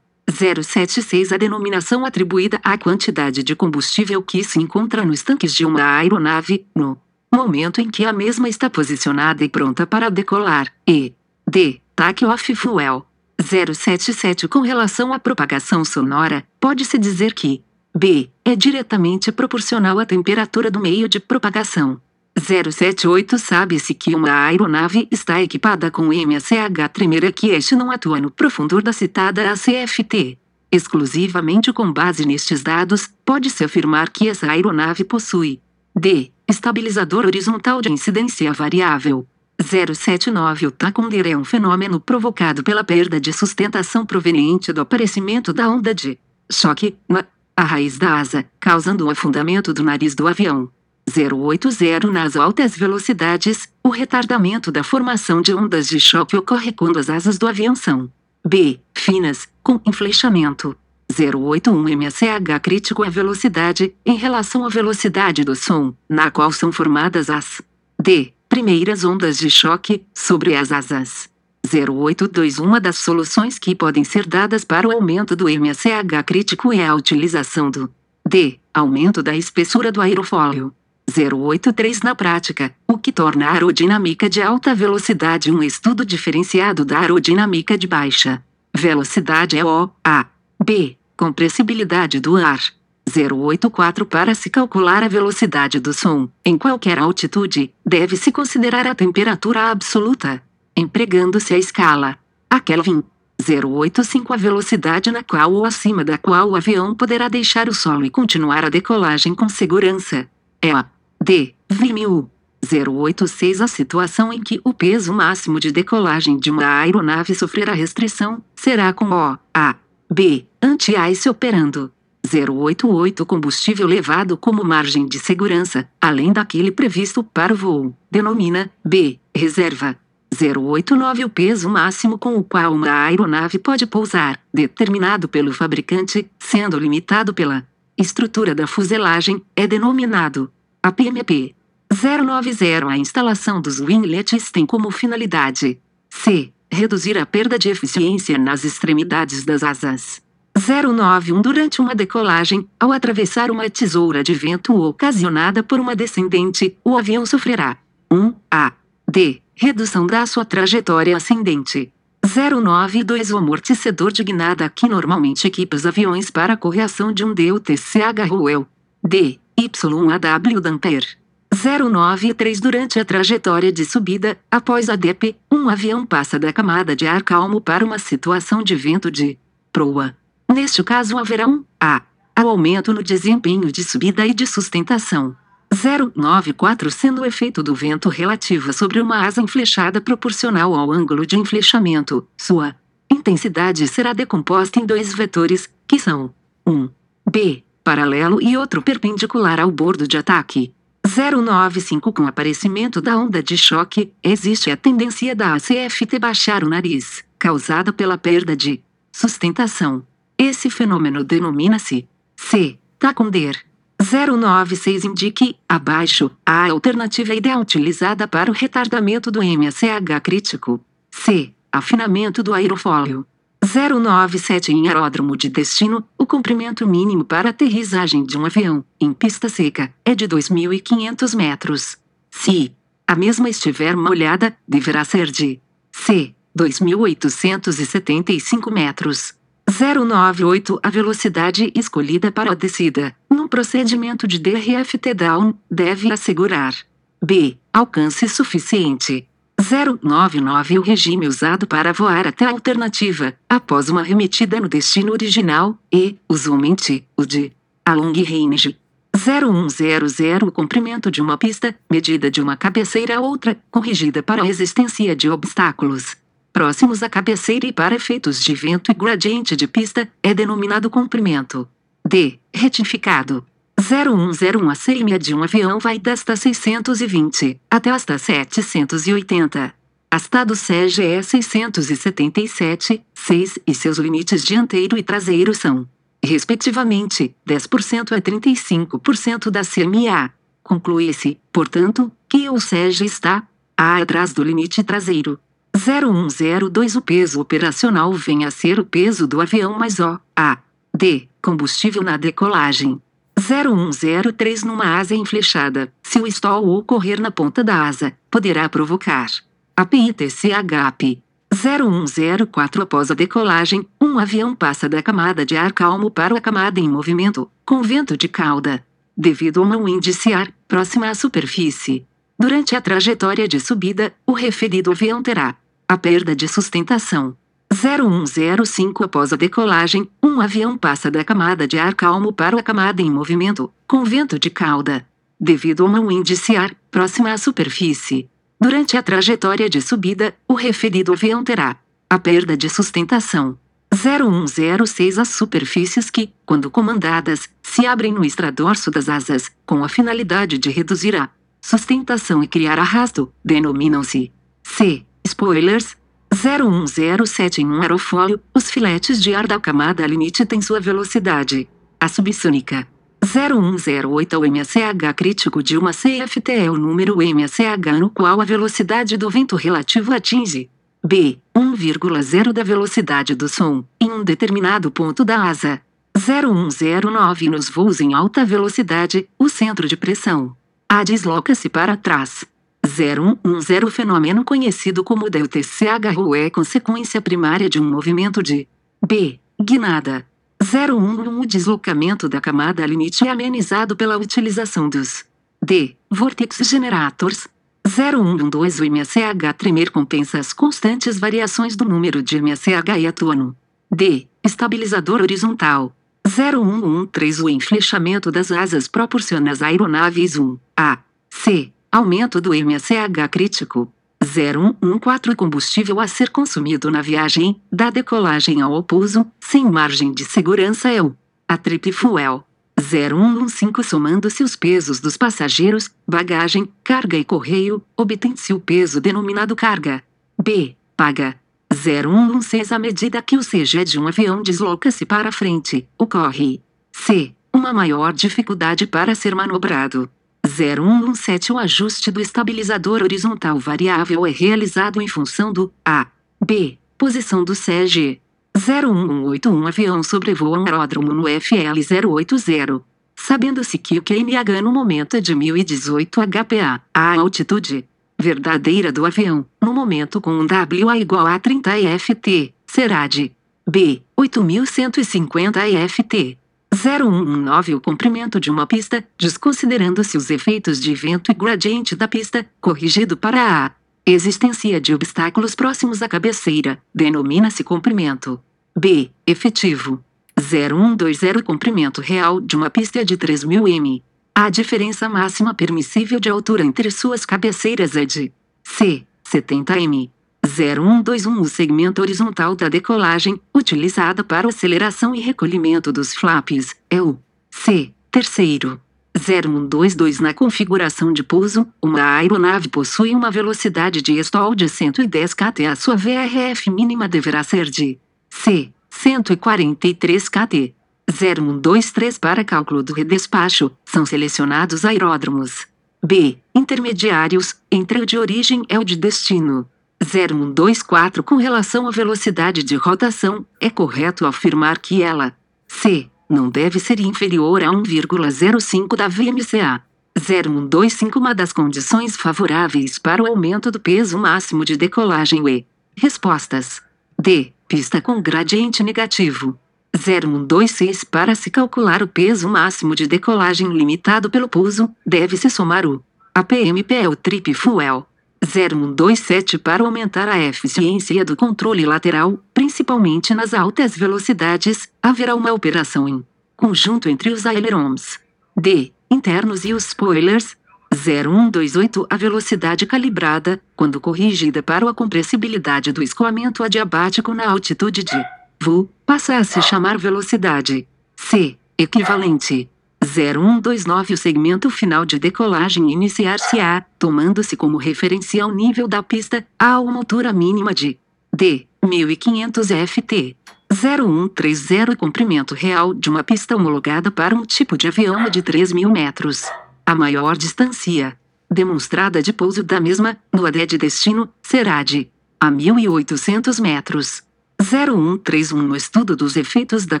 MSH 0.30 0.54
Trim. 0.54 0.62
076 0.62 1.32
A 1.32 1.36
denominação 1.36 2.06
atribuída 2.06 2.60
à 2.62 2.78
quantidade 2.78 3.42
de 3.42 3.54
combustível 3.54 4.22
que 4.22 4.42
se 4.44 4.58
encontra 4.60 5.04
nos 5.04 5.22
tanques 5.22 5.54
de 5.54 5.66
uma 5.66 5.98
aeronave, 5.98 6.66
no 6.74 6.98
momento 7.32 7.80
em 7.80 7.90
que 7.90 8.04
a 8.04 8.12
mesma 8.12 8.48
está 8.48 8.70
posicionada 8.70 9.44
e 9.44 9.48
pronta 9.48 9.86
para 9.86 10.10
decolar, 10.10 10.72
e 10.86 11.12
D. 11.48 11.80
Take 11.94 12.24
off 12.24 12.54
fuel. 12.54 13.06
077 13.40 14.46
Com 14.48 14.60
relação 14.60 15.12
à 15.12 15.18
propagação 15.18 15.84
sonora, 15.84 16.44
pode-se 16.60 16.98
dizer 16.98 17.34
que 17.34 17.62
B 17.94 18.30
é 18.44 18.54
diretamente 18.54 19.32
proporcional 19.32 19.98
à 19.98 20.06
temperatura 20.06 20.70
do 20.70 20.78
meio 20.78 21.08
de 21.08 21.18
propagação. 21.18 22.00
078 22.40 23.38
Sabe-se 23.38 23.92
que 23.92 24.14
uma 24.14 24.46
aeronave 24.46 25.06
está 25.10 25.42
equipada 25.42 25.90
com 25.90 26.12
MSH 26.12 26.88
Tremera 26.92 27.30
que 27.30 27.50
este 27.50 27.76
não 27.76 27.90
atua 27.90 28.20
no 28.20 28.30
profundor 28.30 28.82
da 28.82 28.92
citada 28.92 29.52
ACFT. 29.52 30.38
Exclusivamente 30.72 31.72
com 31.72 31.92
base 31.92 32.24
nestes 32.24 32.62
dados, 32.62 33.10
pode-se 33.24 33.62
afirmar 33.62 34.08
que 34.08 34.28
essa 34.28 34.50
aeronave 34.50 35.04
possui 35.04 35.60
D. 35.94 36.32
Estabilizador 36.48 37.26
horizontal 37.26 37.82
de 37.82 37.92
incidência 37.92 38.52
variável. 38.52 39.26
079 39.62 40.66
O 40.66 40.70
taconder 40.70 41.26
é 41.26 41.36
um 41.36 41.44
fenômeno 41.44 42.00
provocado 42.00 42.62
pela 42.62 42.82
perda 42.82 43.20
de 43.20 43.32
sustentação 43.32 44.06
proveniente 44.06 44.72
do 44.72 44.80
aparecimento 44.80 45.52
da 45.52 45.68
onda 45.68 45.94
de 45.94 46.18
choque 46.50 46.96
na 47.08 47.24
a 47.56 47.64
raiz 47.64 47.98
da 47.98 48.14
asa, 48.14 48.46
causando 48.58 49.04
o 49.04 49.10
afundamento 49.10 49.74
do 49.74 49.82
nariz 49.82 50.14
do 50.14 50.26
avião. 50.26 50.70
080 51.10 52.10
Nas 52.10 52.36
altas 52.36 52.76
velocidades, 52.76 53.68
o 53.82 53.88
retardamento 53.88 54.70
da 54.70 54.84
formação 54.84 55.42
de 55.42 55.54
ondas 55.54 55.88
de 55.88 55.98
choque 55.98 56.36
ocorre 56.36 56.72
quando 56.72 56.98
as 56.98 57.10
asas 57.10 57.38
do 57.38 57.48
avião 57.48 57.74
são 57.74 58.10
B. 58.46 58.80
Finas, 58.94 59.48
com 59.62 59.80
inflechamento. 59.86 60.76
081 61.10 61.88
MSH 61.88 62.60
crítico 62.62 63.04
é 63.04 63.10
velocidade, 63.10 63.94
em 64.06 64.16
relação 64.16 64.64
à 64.64 64.68
velocidade 64.68 65.44
do 65.44 65.56
som, 65.56 65.94
na 66.08 66.30
qual 66.30 66.52
são 66.52 66.70
formadas 66.70 67.28
as 67.28 67.60
D. 68.00 68.32
Primeiras 68.48 69.04
ondas 69.04 69.38
de 69.38 69.50
choque, 69.50 70.04
sobre 70.14 70.54
as 70.54 70.72
asas. 70.72 71.28
082 71.64 72.58
Uma 72.58 72.80
das 72.80 72.96
soluções 72.96 73.58
que 73.58 73.74
podem 73.74 74.02
ser 74.02 74.26
dadas 74.26 74.64
para 74.64 74.88
o 74.88 74.92
aumento 74.92 75.36
do 75.36 75.48
MSH 75.48 76.22
crítico 76.24 76.72
é 76.72 76.86
a 76.86 76.94
utilização 76.94 77.70
do 77.70 77.90
D. 78.26 78.58
Aumento 78.72 79.22
da 79.22 79.36
espessura 79.36 79.90
do 79.92 80.00
aerofólio. 80.00 80.72
083 81.10 82.02
Na 82.02 82.14
prática, 82.14 82.74
o 82.86 82.96
que 82.96 83.10
torna 83.10 83.48
a 83.48 83.52
aerodinâmica 83.52 84.28
de 84.28 84.40
alta 84.40 84.74
velocidade 84.74 85.50
um 85.50 85.62
estudo 85.62 86.04
diferenciado 86.04 86.84
da 86.84 87.00
aerodinâmica 87.00 87.76
de 87.76 87.86
baixa 87.86 88.42
velocidade 88.74 89.58
é 89.58 89.64
o 89.64 89.90
A. 90.04 90.26
B. 90.62 90.96
Compressibilidade 91.16 92.20
do 92.20 92.36
ar. 92.36 92.60
084 93.06 94.06
Para 94.06 94.34
se 94.34 94.48
calcular 94.48 95.02
a 95.02 95.08
velocidade 95.08 95.80
do 95.80 95.92
som, 95.92 96.28
em 96.44 96.56
qualquer 96.56 96.98
altitude, 96.98 97.74
deve-se 97.84 98.30
considerar 98.30 98.86
a 98.86 98.94
temperatura 98.94 99.70
absoluta, 99.70 100.42
empregando-se 100.76 101.52
a 101.52 101.58
escala 101.58 102.18
a 102.48 102.60
Kelvin. 102.60 103.02
085 103.42 104.34
A 104.34 104.36
velocidade 104.36 105.10
na 105.10 105.22
qual 105.22 105.52
ou 105.52 105.64
acima 105.64 106.04
da 106.04 106.18
qual 106.18 106.50
o 106.50 106.56
avião 106.56 106.94
poderá 106.94 107.26
deixar 107.26 107.68
o 107.68 107.74
solo 107.74 108.04
e 108.04 108.10
continuar 108.10 108.64
a 108.64 108.68
decolagem 108.68 109.34
com 109.34 109.48
segurança. 109.48 110.28
É 110.60 110.70
a 110.72 110.84
D. 111.22 111.54
V1000. 111.70 112.28
086 112.62 113.60
A 113.60 113.66
situação 113.66 114.32
em 114.32 114.40
que 114.40 114.60
o 114.64 114.72
peso 114.72 115.12
máximo 115.12 115.58
de 115.58 115.72
decolagem 115.72 116.38
de 116.38 116.50
uma 116.50 116.80
aeronave 116.80 117.34
sofrerá 117.34 117.72
restrição 117.72 118.42
será 118.54 118.92
com 118.92 119.06
o 119.06 119.38
A. 119.54 119.76
B. 120.10 120.46
Anti-ice 120.62 121.28
operando. 121.28 121.92
088 122.26 123.24
Combustível 123.24 123.86
levado 123.86 124.36
como 124.36 124.62
margem 124.62 125.06
de 125.06 125.18
segurança, 125.18 125.88
além 126.00 126.32
daquele 126.32 126.70
previsto 126.70 127.24
para 127.24 127.52
o 127.52 127.56
voo, 127.56 127.96
denomina 128.10 128.70
B. 128.84 129.18
Reserva. 129.34 129.96
089 130.32 131.24
O 131.24 131.28
peso 131.28 131.68
máximo 131.68 132.18
com 132.18 132.36
o 132.36 132.44
qual 132.44 132.74
uma 132.74 133.04
aeronave 133.04 133.58
pode 133.58 133.86
pousar, 133.86 134.38
determinado 134.52 135.28
pelo 135.28 135.52
fabricante, 135.52 136.30
sendo 136.38 136.78
limitado 136.78 137.34
pela 137.34 137.66
estrutura 137.96 138.54
da 138.54 138.66
fuselagem, 138.66 139.42
é 139.56 139.66
denominado 139.66 140.50
APMP. 140.82 141.54
090 141.92 142.88
A 142.88 142.96
instalação 142.96 143.60
dos 143.60 143.80
winglets 143.80 144.50
tem 144.50 144.64
como 144.64 144.90
finalidade 144.90 145.78
C. 146.08 146.52
Reduzir 146.72 147.18
a 147.18 147.26
perda 147.26 147.58
de 147.58 147.68
eficiência 147.68 148.38
nas 148.38 148.64
extremidades 148.64 149.44
das 149.44 149.62
asas. 149.62 150.22
091 150.56 151.42
Durante 151.42 151.80
uma 151.80 151.94
decolagem, 151.94 152.66
ao 152.78 152.92
atravessar 152.92 153.50
uma 153.50 153.68
tesoura 153.68 154.22
de 154.22 154.32
vento 154.32 154.74
ocasionada 154.80 155.62
por 155.62 155.80
uma 155.80 155.94
descendente, 155.94 156.76
o 156.84 156.96
avião 156.96 157.26
sofrerá 157.26 157.76
1. 158.10 158.34
A. 158.50 158.72
D. 159.10 159.42
Redução 159.54 160.06
da 160.06 160.24
sua 160.26 160.44
trajetória 160.44 161.16
ascendente. 161.16 161.92
092 162.24 163.32
O 163.32 163.38
amortecedor 163.38 164.12
de 164.12 164.22
guinada 164.24 164.68
que 164.68 164.88
normalmente 164.88 165.46
equipa 165.46 165.76
os 165.76 165.84
aviões 165.84 166.30
para 166.30 166.54
a 166.54 166.56
correção 166.56 167.12
de 167.12 167.24
um 167.24 167.34
DUTCH 167.34 168.28
Ruel. 168.28 168.66
D. 169.02 169.38
YAW 169.60 170.60
Damper. 170.60 171.04
093 171.52 172.60
Durante 172.60 172.98
a 173.00 173.04
trajetória 173.04 173.72
de 173.72 173.84
subida, 173.84 174.38
após 174.50 174.88
a 174.88 174.96
DP, 174.96 175.36
um 175.50 175.68
avião 175.68 176.06
passa 176.06 176.38
da 176.38 176.52
camada 176.52 176.94
de 176.94 177.06
ar 177.06 177.22
calmo 177.22 177.60
para 177.60 177.84
uma 177.84 177.98
situação 177.98 178.62
de 178.62 178.74
vento 178.74 179.10
de 179.10 179.36
proa. 179.72 180.16
Neste 180.48 180.82
caso 180.82 181.18
haverá 181.18 181.46
um 181.46 181.64
A. 181.80 182.02
Ao 182.34 182.48
aumento 182.48 182.94
no 182.94 183.02
desempenho 183.02 183.70
de 183.70 183.84
subida 183.84 184.26
e 184.26 184.32
de 184.32 184.46
sustentação. 184.46 185.36
094 185.72 186.90
sendo 186.90 187.22
o 187.22 187.26
efeito 187.26 187.62
do 187.62 187.74
vento 187.74 188.08
relativa 188.08 188.72
sobre 188.72 189.00
uma 189.00 189.26
asa 189.26 189.42
enflechada 189.42 190.00
proporcional 190.00 190.74
ao 190.74 190.90
ângulo 190.90 191.26
de 191.26 191.36
enflechamento, 191.36 192.26
sua 192.36 192.74
intensidade 193.10 193.86
será 193.86 194.12
decomposta 194.12 194.80
em 194.80 194.86
dois 194.86 195.14
vetores, 195.14 195.68
que 195.86 195.98
são 195.98 196.32
1. 196.66 196.88
B, 197.30 197.62
paralelo 197.82 198.40
e 198.42 198.56
outro 198.56 198.82
perpendicular 198.82 199.60
ao 199.60 199.70
bordo 199.70 200.06
de 200.06 200.16
ataque. 200.16 200.72
095 201.06 202.12
Com 202.12 202.26
aparecimento 202.26 203.00
da 203.00 203.16
onda 203.16 203.42
de 203.42 203.56
choque, 203.56 204.12
existe 204.22 204.70
a 204.70 204.76
tendência 204.76 205.34
da 205.34 205.54
ACFT 205.54 206.18
baixar 206.18 206.62
o 206.62 206.68
nariz, 206.68 207.24
causada 207.38 207.92
pela 207.92 208.18
perda 208.18 208.54
de 208.54 208.80
sustentação. 209.10 210.06
Esse 210.38 210.70
fenômeno 210.70 211.24
denomina-se 211.24 212.08
C. 212.36 212.78
Taconder. 212.98 213.64
096 214.00 215.04
indique, 215.04 215.56
abaixo, 215.68 216.30
a 216.44 216.70
alternativa 216.70 217.34
ideal 217.34 217.60
utilizada 217.60 218.26
para 218.26 218.50
o 218.50 218.54
retardamento 218.54 219.30
do 219.30 219.42
MSH 219.42 220.20
crítico. 220.22 220.80
C. 221.10 221.52
Afinamento 221.70 222.42
do 222.42 222.54
aerofólio. 222.54 223.26
097 223.62 224.72
Em 224.72 224.88
aeródromo 224.88 225.36
de 225.36 225.50
destino, 225.50 226.02
o 226.16 226.24
comprimento 226.24 226.86
mínimo 226.86 227.24
para 227.24 227.50
aterrissagem 227.50 228.24
de 228.24 228.38
um 228.38 228.46
avião, 228.46 228.82
em 228.98 229.12
pista 229.12 229.46
seca, 229.48 229.92
é 230.04 230.14
de 230.14 230.26
2.500 230.26 231.36
metros. 231.36 231.98
Se 232.30 232.72
a 233.06 233.14
mesma 233.14 233.50
estiver 233.50 233.94
molhada, 233.96 234.56
deverá 234.66 235.04
ser 235.04 235.30
de 235.30 235.60
C. 235.92 236.34
2.875 236.58 238.72
metros. 238.72 239.34
098 239.68 240.80
A 240.82 240.90
velocidade 240.90 241.70
escolhida 241.76 242.32
para 242.32 242.52
a 242.52 242.54
descida, 242.54 243.14
num 243.30 243.46
procedimento 243.46 244.26
de 244.26 244.38
DRFT 244.38 245.12
down, 245.14 245.54
deve 245.70 246.10
assegurar 246.10 246.74
b. 247.22 247.58
Alcance 247.72 248.28
suficiente. 248.28 249.28
099 249.70 250.78
O 250.78 250.82
regime 250.82 251.28
usado 251.28 251.66
para 251.66 251.92
voar 251.92 252.26
até 252.26 252.44
a 252.44 252.50
alternativa, 252.50 253.34
após 253.48 253.88
uma 253.88 254.02
remetida 254.02 254.58
no 254.58 254.68
destino 254.68 255.12
original, 255.12 255.78
e, 255.92 256.16
usualmente, 256.28 257.06
o 257.16 257.24
de 257.24 257.52
a 257.84 257.94
long 257.94 258.12
range. 258.12 258.76
0100 259.14 260.48
O 260.48 260.52
comprimento 260.52 261.10
de 261.10 261.22
uma 261.22 261.38
pista, 261.38 261.74
medida 261.90 262.30
de 262.30 262.40
uma 262.40 262.56
cabeceira 262.56 263.18
a 263.18 263.20
outra, 263.20 263.56
corrigida 263.70 264.22
para 264.22 264.42
a 264.42 264.44
resistência 264.44 265.14
de 265.14 265.30
obstáculos 265.30 266.16
próximos 266.52 267.00
à 267.02 267.08
cabeceira 267.08 267.64
e 267.66 267.72
para 267.72 267.94
efeitos 267.94 268.42
de 268.42 268.54
vento 268.54 268.90
e 268.90 268.94
gradiente 268.94 269.54
de 269.54 269.68
pista, 269.68 270.10
é 270.20 270.34
denominado 270.34 270.90
comprimento. 270.90 271.68
D. 272.04 272.40
Retificado. 272.52 273.46
0101 273.80 274.68
A 274.68 274.74
CM 274.74 275.18
de 275.18 275.34
um 275.34 275.42
avião 275.42 275.78
vai 275.78 275.98
desta 275.98 276.36
620 276.36 277.58
até 277.70 277.88
esta 277.88 278.18
780. 278.18 279.72
Asta 280.10 280.44
do 280.44 280.54
SEG 280.54 281.02
é 281.02 281.22
677, 281.22 283.02
6 283.14 283.58
e 283.66 283.74
seus 283.74 283.96
limites 283.96 284.44
dianteiro 284.44 284.98
e 284.98 285.02
traseiro 285.02 285.54
são, 285.54 285.88
respectivamente, 286.22 287.34
10% 287.48 288.12
a 288.12 288.20
35% 288.20 289.50
da 289.50 289.62
CMA. 289.62 290.30
Conclui-se, 290.62 291.38
portanto, 291.50 292.12
que 292.28 292.50
o 292.50 292.60
SEG 292.60 293.06
está 293.06 293.46
a 293.76 293.96
atrás 293.96 294.34
do 294.34 294.42
limite 294.42 294.82
traseiro. 294.82 295.38
0102 295.74 296.96
O 296.96 297.00
peso 297.00 297.40
operacional 297.40 298.12
vem 298.12 298.44
a 298.44 298.50
ser 298.50 298.78
o 298.78 298.84
peso 298.84 299.26
do 299.26 299.40
avião 299.40 299.78
mais 299.78 300.00
O, 300.00 300.20
A, 300.36 300.58
D, 300.94 301.28
combustível 301.40 302.02
na 302.02 302.18
decolagem. 302.18 303.00
0103 303.40 304.64
Numa 304.64 304.98
asa 304.98 305.14
enflechada, 305.14 305.92
se 306.02 306.18
o 306.18 306.26
stall 306.26 306.68
ocorrer 306.68 307.20
na 307.20 307.30
ponta 307.30 307.64
da 307.64 307.86
asa, 307.86 308.12
poderá 308.30 308.68
provocar 308.68 309.28
API-TCHP. 309.76 311.22
0104 311.52 312.82
Após 312.82 313.10
a 313.10 313.14
decolagem, 313.14 313.84
um 314.00 314.18
avião 314.18 314.54
passa 314.54 314.88
da 314.88 315.02
camada 315.02 315.44
de 315.44 315.56
ar 315.56 315.72
calmo 315.72 316.10
para 316.10 316.36
a 316.36 316.40
camada 316.40 316.78
em 316.78 316.88
movimento, 316.88 317.50
com 317.64 317.82
vento 317.82 318.16
de 318.16 318.28
cauda. 318.28 318.84
Devido 319.16 319.62
a 319.62 319.66
um 319.66 319.88
índice 319.88 320.32
ar, 320.32 320.52
próxima 320.68 321.08
à 321.08 321.14
superfície. 321.14 322.06
Durante 322.38 322.76
a 322.76 322.80
trajetória 322.80 323.48
de 323.48 323.58
subida, 323.58 324.12
o 324.26 324.32
referido 324.32 324.92
avião 324.92 325.22
terá 325.22 325.56
a 325.88 325.98
perda 325.98 326.36
de 326.36 326.46
sustentação. 326.46 327.36
0105 327.72 329.04
Após 329.04 329.32
a 329.32 329.36
decolagem, 329.36 330.08
um 330.22 330.40
avião 330.40 330.76
passa 330.76 331.10
da 331.10 331.24
camada 331.24 331.66
de 331.66 331.78
ar 331.78 331.94
calmo 331.94 332.32
para 332.32 332.58
a 332.58 332.62
camada 332.62 333.00
em 333.00 333.10
movimento, 333.10 333.72
com 333.86 334.04
vento 334.04 334.38
de 334.38 334.50
cauda. 334.50 335.06
Devido 335.38 335.86
a 335.86 335.88
um 335.88 336.10
índice 336.10 336.56
ar 336.56 336.74
próxima 336.90 337.32
à 337.32 337.38
superfície. 337.38 338.28
Durante 338.60 338.96
a 338.96 339.02
trajetória 339.02 339.70
de 339.70 339.80
subida, 339.80 340.34
o 340.46 340.54
referido 340.54 341.12
avião 341.12 341.42
terá 341.42 341.76
a 342.10 342.18
perda 342.18 342.56
de 342.56 342.68
sustentação. 342.68 343.56
0106 343.94 345.18
As 345.18 345.28
superfícies 345.28 346.10
que, 346.10 346.32
quando 346.44 346.70
comandadas, 346.70 347.48
se 347.62 347.86
abrem 347.86 348.12
no 348.12 348.24
extradorso 348.24 348.90
das 348.90 349.08
asas, 349.08 349.50
com 349.64 349.82
a 349.84 349.88
finalidade 349.88 350.58
de 350.58 350.70
reduzir 350.70 351.16
a 351.16 351.30
sustentação 351.60 352.42
e 352.42 352.48
criar 352.48 352.78
arrasto, 352.78 353.32
denominam-se 353.44 354.32
C. 354.62 355.04
Spoilers. 355.24 355.99
0107 356.32 357.60
em 357.60 357.66
um 357.66 357.82
aerofólio, 357.82 358.40
os 358.54 358.70
filetes 358.70 359.20
de 359.22 359.34
ar 359.34 359.46
da 359.46 359.58
camada 359.58 360.06
limite 360.06 360.46
têm 360.46 360.60
sua 360.60 360.80
velocidade. 360.80 361.68
A 361.98 362.08
subsônica. 362.08 362.86
0108 363.22 364.38
O 364.38 364.44
MSH 364.46 365.12
crítico 365.14 365.62
de 365.62 365.76
uma 365.76 365.92
CFT 365.92 366.52
é 366.52 366.70
o 366.70 366.76
número 366.76 367.20
MSH 367.20 367.98
no 367.98 368.08
qual 368.08 368.40
a 368.40 368.44
velocidade 368.44 369.16
do 369.16 369.28
vento 369.28 369.56
relativo 369.56 370.14
atinge 370.14 370.70
B. 371.04 371.38
1,0 371.54 372.52
da 372.52 372.62
velocidade 372.62 373.34
do 373.34 373.48
som, 373.48 373.84
em 374.00 374.10
um 374.10 374.22
determinado 374.22 374.90
ponto 374.90 375.24
da 375.24 375.42
asa. 375.42 375.80
0109 376.16 377.50
Nos 377.50 377.68
voos 377.68 378.00
em 378.00 378.14
alta 378.14 378.44
velocidade, 378.44 379.28
o 379.38 379.48
centro 379.48 379.88
de 379.88 379.96
pressão 379.96 380.56
a 380.92 381.04
desloca-se 381.04 381.68
para 381.68 381.96
trás. 381.96 382.44
0110 382.86 383.92
Fenômeno 383.92 384.44
conhecido 384.44 385.04
como 385.04 385.28
DUTCHU 385.28 386.34
é 386.34 386.48
consequência 386.48 387.20
primária 387.20 387.68
de 387.68 387.80
um 387.80 387.84
movimento 387.84 388.42
de 388.42 388.66
B. 389.06 389.38
Guinada. 389.60 390.26
011 390.62 391.28
O 391.28 391.46
deslocamento 391.46 392.28
da 392.28 392.40
camada 392.40 392.84
limite 392.86 393.26
é 393.26 393.30
amenizado 393.30 393.96
pela 393.96 394.18
utilização 394.18 394.88
dos 394.88 395.24
D. 395.62 395.96
Vortex 396.10 396.58
Generators. 396.68 397.48
0112 397.86 398.82
O 398.82 398.84
MSH 398.84 399.54
tremer 399.56 399.90
compensa 399.90 400.38
as 400.38 400.52
constantes 400.52 401.18
variações 401.18 401.76
do 401.76 401.84
número 401.84 402.22
de 402.22 402.36
MSH 402.36 402.98
e 402.98 403.06
atua 403.06 403.54
D. 403.90 404.26
Estabilizador 404.42 405.20
horizontal. 405.20 405.94
0113 406.26 407.42
O 407.42 407.48
enflechamento 407.48 408.30
das 408.30 408.50
asas 408.50 408.88
proporciona 408.88 409.50
às 409.50 409.62
aeronaves 409.62 410.36
um 410.36 410.58
A. 410.76 410.98
C. 411.30 411.72
Aumento 411.92 412.40
do 412.40 412.54
MSH 412.54 413.28
crítico. 413.28 413.92
0114 414.22 415.34
Combustível 415.34 415.98
a 415.98 416.06
ser 416.06 416.30
consumido 416.30 416.88
na 416.88 417.02
viagem, 417.02 417.60
da 417.72 417.90
decolagem 417.90 418.60
ao 418.60 418.80
pouso, 418.80 419.26
sem 419.40 419.68
margem 419.68 420.12
de 420.12 420.24
segurança 420.24 420.88
é 420.88 421.02
o 421.02 421.16
a 421.48 421.56
trip 421.56 421.90
fuel. 421.90 422.46
0115 422.80 423.82
Somando-se 423.82 424.44
os 424.44 424.54
pesos 424.54 425.00
dos 425.00 425.16
passageiros, 425.16 425.90
bagagem, 426.06 426.68
carga 426.84 427.16
e 427.16 427.24
correio, 427.24 427.82
obtém-se 427.96 428.52
o 428.52 428.60
peso 428.60 429.00
denominado 429.00 429.56
carga. 429.56 430.00
B. 430.40 430.76
Paga. 430.96 431.34
0116 431.74 432.70
À 432.70 432.78
medida 432.78 433.20
que 433.20 433.36
o 433.36 433.40
CG 433.40 433.84
de 433.84 433.98
um 433.98 434.06
avião 434.06 434.42
desloca-se 434.42 435.04
para 435.04 435.32
frente, 435.32 435.88
ocorre 435.98 436.60
C. 436.92 437.34
Uma 437.52 437.72
maior 437.72 438.12
dificuldade 438.12 438.86
para 438.86 439.12
ser 439.16 439.34
manobrado. 439.34 440.08
0117 440.46 441.52
O 441.52 441.58
ajuste 441.58 442.10
do 442.10 442.20
estabilizador 442.20 443.02
horizontal 443.02 443.58
variável 443.58 444.26
é 444.26 444.30
realizado 444.30 445.00
em 445.00 445.08
função 445.08 445.52
do 445.52 445.72
A. 445.84 446.06
B. 446.44 446.78
Posição 446.96 447.44
do 447.44 447.52
CG. 447.52 448.20
01181 448.56 449.54
Um 449.54 449.66
avião 449.66 450.02
sobrevoa 450.02 450.58
um 450.58 450.64
aeródromo 450.64 451.12
no 451.12 451.24
FL 451.40 451.78
080. 451.78 452.82
Sabendo-se 453.14 453.76
que 453.76 453.98
o 453.98 454.02
QNH 454.02 454.62
no 454.62 454.72
momento 454.72 455.16
é 455.16 455.20
de 455.20 455.34
1018 455.34 456.20
HPA, 456.22 456.82
a 456.92 457.14
altitude 457.14 457.84
verdadeira 458.18 458.90
do 458.90 459.06
avião, 459.06 459.46
no 459.62 459.72
momento 459.72 460.20
com 460.20 460.32
um 460.32 460.46
WA 460.46 460.98
igual 460.98 461.26
a 461.26 461.38
30 461.38 461.78
EFT, 461.78 462.54
será 462.66 463.06
de 463.06 463.32
B. 463.68 464.02
8150 464.16 465.68
EFT. 465.68 466.39
0119 466.74 467.74
O 467.74 467.80
comprimento 467.80 468.38
de 468.38 468.50
uma 468.50 468.66
pista, 468.66 469.04
desconsiderando-se 469.18 470.16
os 470.16 470.30
efeitos 470.30 470.80
de 470.80 470.94
vento 470.94 471.30
e 471.30 471.34
gradiente 471.34 471.96
da 471.96 472.06
pista, 472.06 472.46
corrigido 472.60 473.16
para 473.16 473.66
a 473.66 473.72
existência 474.06 474.80
de 474.80 474.94
obstáculos 474.94 475.54
próximos 475.54 476.00
à 476.02 476.08
cabeceira, 476.08 476.80
denomina-se 476.94 477.64
comprimento. 477.64 478.40
B. 478.76 479.10
Efetivo. 479.26 480.02
0120 480.38 481.42
Comprimento 481.42 482.00
real 482.00 482.40
de 482.40 482.56
uma 482.56 482.70
pista 482.70 483.04
de 483.04 483.16
3000 483.16 483.68
m. 483.68 484.02
A 484.34 484.48
diferença 484.48 485.08
máxima 485.08 485.52
permissível 485.52 486.18
de 486.18 486.30
altura 486.30 486.64
entre 486.64 486.90
suas 486.90 487.26
cabeceiras 487.26 487.94
é 487.96 488.04
de 488.04 488.32
C. 488.64 489.04
70 489.24 489.78
m. 489.80 490.10
0121 490.50 491.40
O 491.40 491.44
segmento 491.48 492.02
horizontal 492.02 492.56
da 492.56 492.68
decolagem, 492.68 493.40
utilizada 493.54 494.24
para 494.24 494.48
aceleração 494.48 495.14
e 495.14 495.20
recolhimento 495.20 495.92
dos 495.92 496.14
flaps, 496.14 496.74
é 496.90 497.00
o 497.00 497.18
C. 497.50 497.92
Terceiro. 498.10 498.80
0122 499.16 500.20
Na 500.20 500.34
configuração 500.34 501.12
de 501.12 501.22
pouso, 501.22 501.66
uma 501.82 502.16
aeronave 502.16 502.68
possui 502.68 503.14
uma 503.14 503.30
velocidade 503.30 504.02
de 504.02 504.18
stall 504.18 504.54
de 504.54 504.68
110 504.68 505.34
kT. 505.34 505.66
A 505.66 505.76
sua 505.76 505.96
VRF 505.96 506.70
mínima 506.70 507.08
deverá 507.08 507.42
ser 507.42 507.68
de 507.68 507.98
C. 508.28 508.72
143 508.90 510.28
kT. 510.28 510.74
0123 511.10 512.18
Para 512.18 512.44
cálculo 512.44 512.82
do 512.82 512.92
redespacho, 512.92 513.70
são 513.84 514.06
selecionados 514.06 514.84
aeródromos. 514.84 515.66
B. 516.04 516.38
Intermediários, 516.54 517.56
entre 517.70 518.00
o 518.00 518.06
de 518.06 518.16
origem 518.16 518.62
e 518.68 518.78
o 518.78 518.84
de 518.84 518.96
destino. 518.96 519.68
0124 520.02 521.22
Com 521.22 521.36
relação 521.36 521.86
à 521.86 521.90
velocidade 521.90 522.62
de 522.62 522.74
rotação, 522.74 523.44
é 523.60 523.68
correto 523.68 524.26
afirmar 524.26 524.78
que 524.78 525.02
ela 525.02 525.36
C. 525.68 526.08
Não 526.28 526.48
deve 526.48 526.78
ser 526.80 527.00
inferior 527.00 527.62
a 527.62 527.68
1,05 527.68 528.96
da 528.96 529.08
VMCA. 529.08 529.82
0125 530.18 531.18
Uma 531.18 531.34
das 531.34 531.52
condições 531.52 532.16
favoráveis 532.16 532.98
para 532.98 533.22
o 533.22 533.26
aumento 533.26 533.70
do 533.70 533.78
peso 533.78 534.18
máximo 534.18 534.64
de 534.64 534.76
decolagem 534.76 535.48
E. 535.48 535.66
Respostas. 535.96 536.82
D. 537.20 537.52
Pista 537.68 538.00
com 538.00 538.22
gradiente 538.22 538.82
negativo. 538.82 539.58
0126 539.96 541.04
Para 541.04 541.34
se 541.34 541.50
calcular 541.50 542.02
o 542.02 542.08
peso 542.08 542.48
máximo 542.48 542.94
de 542.94 543.06
decolagem 543.06 543.68
limitado 543.68 544.30
pelo 544.30 544.48
pouso, 544.48 544.88
deve-se 545.06 545.50
somar 545.50 545.84
o 545.84 546.02
APMP 546.34 547.06
o 547.08 547.16
Trip 547.16 547.52
Fuel. 547.54 548.06
0127 548.44 549.58
Para 549.58 549.84
aumentar 549.84 550.28
a 550.28 550.38
eficiência 550.38 551.24
do 551.24 551.36
controle 551.36 551.84
lateral, 551.84 552.38
principalmente 552.54 553.34
nas 553.34 553.52
altas 553.52 553.96
velocidades, 553.96 554.88
haverá 555.02 555.34
uma 555.34 555.52
operação 555.52 556.08
em 556.08 556.24
conjunto 556.56 557.08
entre 557.08 557.30
os 557.30 557.44
ailerons 557.44 558.18
D, 558.56 558.92
internos 559.10 559.64
e 559.64 559.74
os 559.74 559.86
spoilers. 559.86 560.56
0128 560.92 562.04
A 562.10 562.16
velocidade 562.16 562.84
calibrada, 562.84 563.60
quando 563.76 564.00
corrigida 564.00 564.60
para 564.60 564.90
a 564.90 564.94
compressibilidade 564.94 565.92
do 565.92 566.02
escoamento 566.02 566.64
adiabático 566.64 567.32
na 567.32 567.48
altitude 567.48 568.02
de 568.02 568.24
VU, 568.60 568.88
passa 569.06 569.36
a 569.36 569.44
se 569.44 569.62
chamar 569.62 569.96
velocidade 569.96 570.88
C, 571.14 571.56
equivalente 571.78 572.68
0129 573.04 574.14
O 574.14 574.16
segmento 574.16 574.70
final 574.70 575.04
de 575.04 575.18
decolagem 575.18 575.90
iniciar-se-á, 575.90 576.84
tomando-se 576.98 577.56
como 577.56 577.78
referencial 577.78 578.50
o 578.50 578.54
nível 578.54 578.86
da 578.86 579.02
pista, 579.02 579.46
a 579.58 579.80
uma 579.80 579.98
altura 579.98 580.32
mínima 580.32 580.74
de 580.74 580.98
D. 581.34 581.66
1500 581.82 582.68
ft. 582.86 583.36
0130 583.72 584.96
Comprimento 584.96 585.54
real 585.54 585.94
de 585.94 586.10
uma 586.10 586.22
pista 586.22 586.56
homologada 586.56 587.10
para 587.10 587.34
um 587.34 587.44
tipo 587.44 587.78
de 587.78 587.88
avião 587.88 588.28
de 588.28 588.42
3.000 588.42 588.90
metros. 588.90 589.44
A 589.86 589.94
maior 589.94 590.36
distância 590.36 591.16
demonstrada 591.50 592.22
de 592.22 592.32
pouso 592.32 592.62
da 592.62 592.80
mesma, 592.80 593.16
no 593.32 593.44
AD 593.44 593.66
de 593.66 593.78
destino, 593.78 594.28
será 594.42 594.82
de 594.82 595.10
a 595.40 595.50
1.800 595.50 596.60
metros. 596.60 597.22
0131 597.62 598.62
No 598.62 598.74
estudo 598.74 599.14
dos 599.14 599.36
efeitos 599.36 599.84
da 599.84 600.00